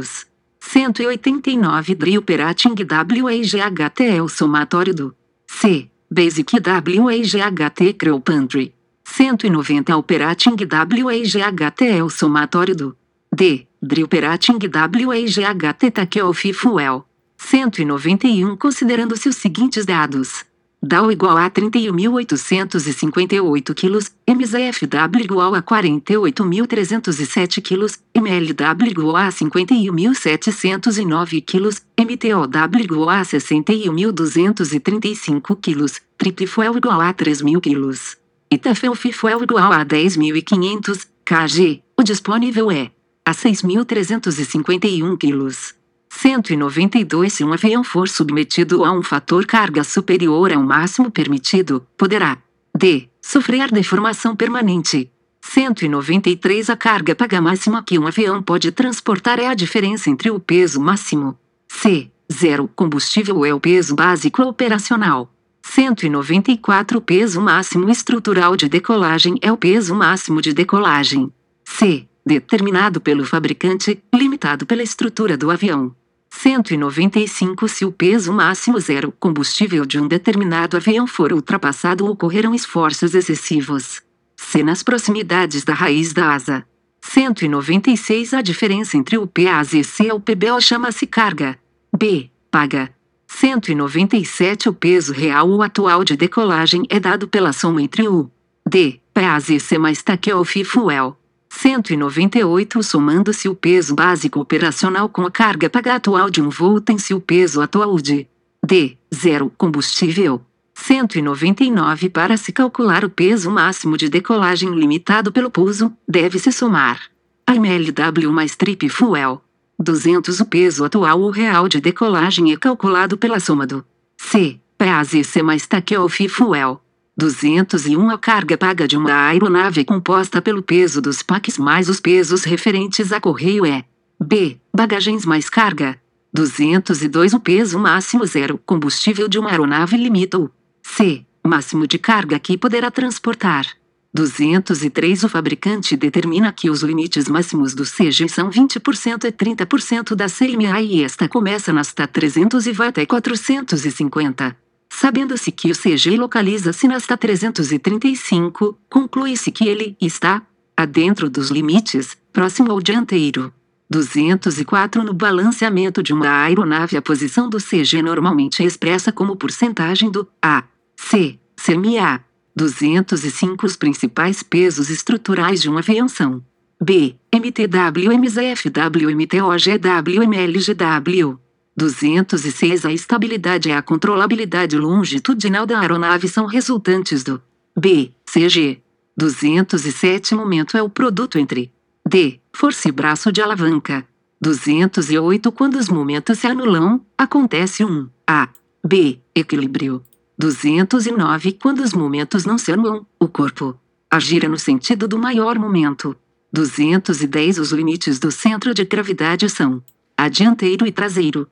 189 0.59 1.93
Drill 1.93 2.19
Operating 2.19 2.73
WAGHT 2.73 4.05
é 4.05 4.23
o 4.23 4.27
somatório 4.27 4.95
do 4.95 5.13
C. 5.45 5.87
Basic 6.09 6.51
WAGHT 6.55 7.93
Crew 7.93 8.19
Pantry. 8.19 8.73
190 9.03 9.95
Operating 9.95 10.55
WAGHT 11.03 11.85
é 11.85 12.03
o 12.03 12.09
somatório 12.09 12.75
do 12.75 12.97
D. 13.31 13.68
Drill 13.81 14.05
Operating 14.05 14.59
WAGHT 14.59 15.91
Takeoff 15.91 16.41
Fuel. 16.53 17.05
191 17.37 18.57
Considerando-se 18.57 19.29
os 19.29 19.37
seguintes 19.37 19.85
dados. 19.85 20.43
DAO 20.81 21.11
igual 21.11 21.37
a 21.37 21.49
31.858 21.49 23.75
kg, 23.75 23.99
MZFW 24.25 25.23
igual 25.23 25.53
a 25.53 25.61
48.307 25.61 27.61
kg, 27.61 27.85
MLW 28.15 28.87
igual 28.89 29.17
a 29.17 29.29
51.709 29.29 31.43
kg, 31.45 31.81
MTOW 31.97 32.79
igual 32.79 33.09
a 33.09 33.21
61.235 33.21 35.57
kg, 35.61 35.85
Triple 36.17 36.47
Fuel 36.47 36.77
igual 36.77 37.01
a 37.01 37.13
3.000 37.13 37.59
kg. 37.59 38.17
Itafel 38.49 38.95
FIFUEL 38.95 39.43
igual 39.43 39.73
a 39.73 39.85
10.500 39.85 41.05
kg. 41.23 41.83
O 41.95 42.03
disponível 42.03 42.71
é 42.71 42.89
a 43.29 43.31
6.351 43.31 45.15
kg. 45.15 45.75
192 46.09 47.31
Se 47.31 47.43
um 47.43 47.53
avião 47.53 47.83
for 47.83 48.09
submetido 48.09 48.83
a 48.83 48.91
um 48.91 49.03
fator 49.03 49.45
carga 49.45 49.83
superior 49.83 50.51
ao 50.51 50.63
máximo 50.63 51.11
permitido, 51.11 51.85
poderá 51.95 52.39
D. 52.75 53.07
Sofrer 53.21 53.71
deformação 53.71 54.35
permanente. 54.35 55.11
193 55.41 56.71
A 56.71 56.75
carga 56.75 57.13
paga 57.13 57.39
máxima 57.39 57.83
que 57.83 57.99
um 57.99 58.07
avião 58.07 58.41
pode 58.41 58.71
transportar 58.71 59.39
é 59.39 59.45
a 59.45 59.53
diferença 59.53 60.09
entre 60.09 60.31
o 60.31 60.39
peso 60.39 60.81
máximo. 60.81 61.37
C. 61.67 62.09
0. 62.31 62.67
Combustível 62.75 63.45
é 63.45 63.53
o 63.53 63.59
peso 63.59 63.95
básico 63.95 64.41
operacional. 64.41 65.31
194 65.61 66.97
O 66.97 67.01
peso 67.01 67.39
máximo 67.39 67.91
estrutural 67.91 68.55
de 68.55 68.67
decolagem 68.67 69.35
é 69.39 69.51
o 69.51 69.57
peso 69.57 69.93
máximo 69.93 70.41
de 70.41 70.51
decolagem. 70.51 71.31
C. 71.63 72.08
Determinado 72.25 72.99
pelo 73.01 73.25
fabricante, 73.25 74.01
limitado 74.13 74.65
pela 74.65 74.83
estrutura 74.83 75.37
do 75.37 75.49
avião. 75.49 75.95
195 76.29 77.67
Se 77.67 77.85
o 77.85 77.91
peso 77.91 78.31
máximo 78.31 78.79
zero 78.79 79.11
combustível 79.19 79.85
de 79.85 79.99
um 79.99 80.07
determinado 80.07 80.77
avião 80.77 81.07
for 81.07 81.33
ultrapassado 81.33 82.05
ocorrerão 82.05 82.53
esforços 82.53 83.15
excessivos. 83.15 84.01
C. 84.37 84.63
Nas 84.63 84.83
proximidades 84.83 85.63
da 85.63 85.73
raiz 85.73 86.13
da 86.13 86.33
asa. 86.33 86.65
196 87.01 88.33
A 88.33 88.41
diferença 88.41 88.95
entre 88.95 89.17
o 89.17 89.25
PAZ 89.25 89.73
e 89.73 89.83
C 89.83 90.11
o 90.11 90.19
PBO 90.19 90.61
chama-se 90.61 91.07
carga. 91.07 91.57
B. 91.97 92.29
Paga. 92.51 92.93
197 93.27 94.69
O 94.69 94.73
peso 94.73 95.13
real 95.13 95.49
ou 95.49 95.61
atual 95.61 96.03
de 96.03 96.15
decolagem 96.15 96.83
é 96.89 96.99
dado 96.99 97.27
pela 97.27 97.53
soma 97.53 97.81
entre 97.81 98.07
o 98.07 98.29
D, 98.67 98.99
PAZC 99.13 99.77
mais 99.79 100.03
takeoff 100.03 100.63
fuel. 100.63 101.18
198 101.49 102.81
Somando-se 102.83 103.49
o 103.49 103.55
peso 103.55 103.95
básico 103.95 104.39
operacional 104.39 105.09
com 105.09 105.25
a 105.25 105.31
carga 105.31 105.69
paga 105.69 105.95
atual 105.95 106.29
de 106.29 106.41
um 106.41 106.49
voo 106.49 106.79
tem-se 106.79 107.13
o 107.13 107.19
peso 107.19 107.61
atual 107.61 107.97
de 107.99 108.27
D, 108.65 108.97
0 109.13 109.51
combustível. 109.57 110.41
199 110.73 112.09
Para 112.09 112.37
se 112.37 112.53
calcular 112.53 113.03
o 113.03 113.09
peso 113.09 113.51
máximo 113.51 113.97
de 113.97 114.07
decolagem 114.07 114.69
limitado 114.73 115.31
pelo 115.31 115.49
pouso, 115.49 115.91
deve-se 116.07 116.51
somar 116.51 117.01
MLW 117.47 118.31
mais 118.31 118.55
trip 118.55 118.87
fuel. 118.87 119.41
200 119.79 120.39
O 120.39 120.45
peso 120.45 120.85
atual 120.85 121.19
ou 121.21 121.31
real 121.31 121.67
de 121.67 121.81
decolagem 121.81 122.51
é 122.51 122.57
calculado 122.57 123.17
pela 123.17 123.39
soma 123.39 123.65
do 123.65 123.83
C, 124.17 124.59
PAZC 124.77 125.41
mais 125.41 125.65
takeoff 125.65 126.27
fuel. 126.29 126.81
201 127.19 128.11
A 128.11 128.17
carga 128.17 128.57
paga 128.57 128.87
de 128.87 128.95
uma 128.95 129.27
aeronave 129.27 129.83
composta 129.83 130.41
pelo 130.41 130.63
peso 130.63 131.01
dos 131.01 131.21
paques 131.21 131.57
mais 131.57 131.89
os 131.89 131.99
pesos 131.99 132.45
referentes 132.45 133.11
a 133.11 133.19
correio 133.19 133.65
é 133.65 133.83
B. 134.17 134.57
Bagagens 134.73 135.25
mais 135.25 135.49
carga. 135.49 135.99
202 136.33 137.33
O 137.33 137.39
peso 137.41 137.77
máximo 137.77 138.25
zero 138.25 138.57
combustível 138.65 139.27
de 139.27 139.37
uma 139.37 139.49
aeronave 139.49 139.97
limita 139.97 140.39
o 140.39 140.49
C. 140.81 141.25
Máximo 141.45 141.85
de 141.85 141.97
carga 141.97 142.39
que 142.39 142.57
poderá 142.57 142.89
transportar. 142.89 143.65
203 144.13 145.25
O 145.25 145.27
fabricante 145.27 145.97
determina 145.97 146.53
que 146.53 146.69
os 146.69 146.81
limites 146.83 147.27
máximos 147.27 147.73
do 147.73 147.83
CG 147.83 148.29
são 148.29 148.49
20% 148.49 149.25
e 149.25 149.31
30% 149.33 150.15
da 150.15 150.27
CMA 150.27 150.81
e 150.81 151.03
esta 151.03 151.27
começa 151.27 151.73
nas 151.73 151.93
TA 151.93 152.07
300 152.07 152.65
e 152.65 152.71
vai 152.71 152.87
até 152.87 153.05
450. 153.05 154.68
Sabendo-se 154.91 155.51
que 155.51 155.71
o 155.71 155.75
CG 155.75 156.17
localiza-se 156.17 156.87
na 156.87 156.95
esta 156.95 157.15
335, 157.15 158.77
conclui-se 158.89 159.51
que 159.51 159.67
ele 159.67 159.95
está 160.01 160.41
adentro 160.75 161.29
dos 161.29 161.49
limites, 161.49 162.17
próximo 162.33 162.71
ao 162.71 162.81
dianteiro. 162.81 163.53
204 163.89 165.03
No 165.03 165.13
balanceamento 165.13 166.03
de 166.03 166.13
uma 166.13 166.43
aeronave 166.43 166.95
a 166.95 167.01
posição 167.01 167.49
do 167.49 167.57
CG 167.57 168.01
normalmente 168.01 168.61
é 168.61 168.65
expressa 168.65 169.11
como 169.11 169.35
porcentagem 169.35 170.11
do 170.11 170.27
A, 170.41 170.63
C, 170.95 171.39
CMA. 171.55 172.23
205 172.55 173.65
Os 173.65 173.75
principais 173.75 174.43
pesos 174.43 174.89
estruturais 174.89 175.61
de 175.61 175.69
uma 175.69 175.79
aviação. 175.79 176.43
B, 176.81 177.15
MTW, 177.33 178.11
MZFW, 178.13 179.09
MTOGW, 179.15 180.23
MLGW. 180.23 181.39
206 181.75 182.85
A 182.85 182.91
estabilidade 182.91 183.69
e 183.69 183.71
a 183.71 183.81
controlabilidade 183.81 184.77
longitudinal 184.77 185.65
da 185.65 185.79
aeronave 185.79 186.27
são 186.27 186.45
resultantes 186.45 187.23
do 187.23 187.41
B, 187.77 188.11
CG. 188.25 188.81
207 189.17 190.35
Momento 190.35 190.77
é 190.77 190.81
o 190.81 190.89
produto 190.89 191.37
entre 191.37 191.71
D, 192.07 192.39
força 192.53 192.89
e 192.89 192.91
braço 192.91 193.31
de 193.31 193.41
alavanca. 193.41 194.05
208 194.41 195.51
Quando 195.51 195.75
os 195.75 195.89
momentos 195.89 196.39
se 196.39 196.47
anulam, 196.47 197.05
acontece 197.17 197.83
um 197.83 198.09
A, 198.25 198.49
B, 198.85 199.19
equilíbrio. 199.35 200.03
209 200.37 201.51
Quando 201.53 201.79
os 201.79 201.93
momentos 201.93 202.45
não 202.45 202.57
se 202.57 202.71
anulam, 202.71 203.05
o 203.19 203.27
corpo 203.27 203.77
agira 204.09 204.49
no 204.49 204.57
sentido 204.57 205.07
do 205.07 205.19
maior 205.19 205.59
momento. 205.59 206.15
210 206.51 207.59
Os 207.59 207.71
limites 207.71 208.17
do 208.17 208.31
centro 208.31 208.73
de 208.73 208.83
gravidade 208.85 209.49
são 209.49 209.83
a 210.17 210.27
dianteiro 210.27 210.87
e 210.87 210.91
traseiro. 210.91 211.47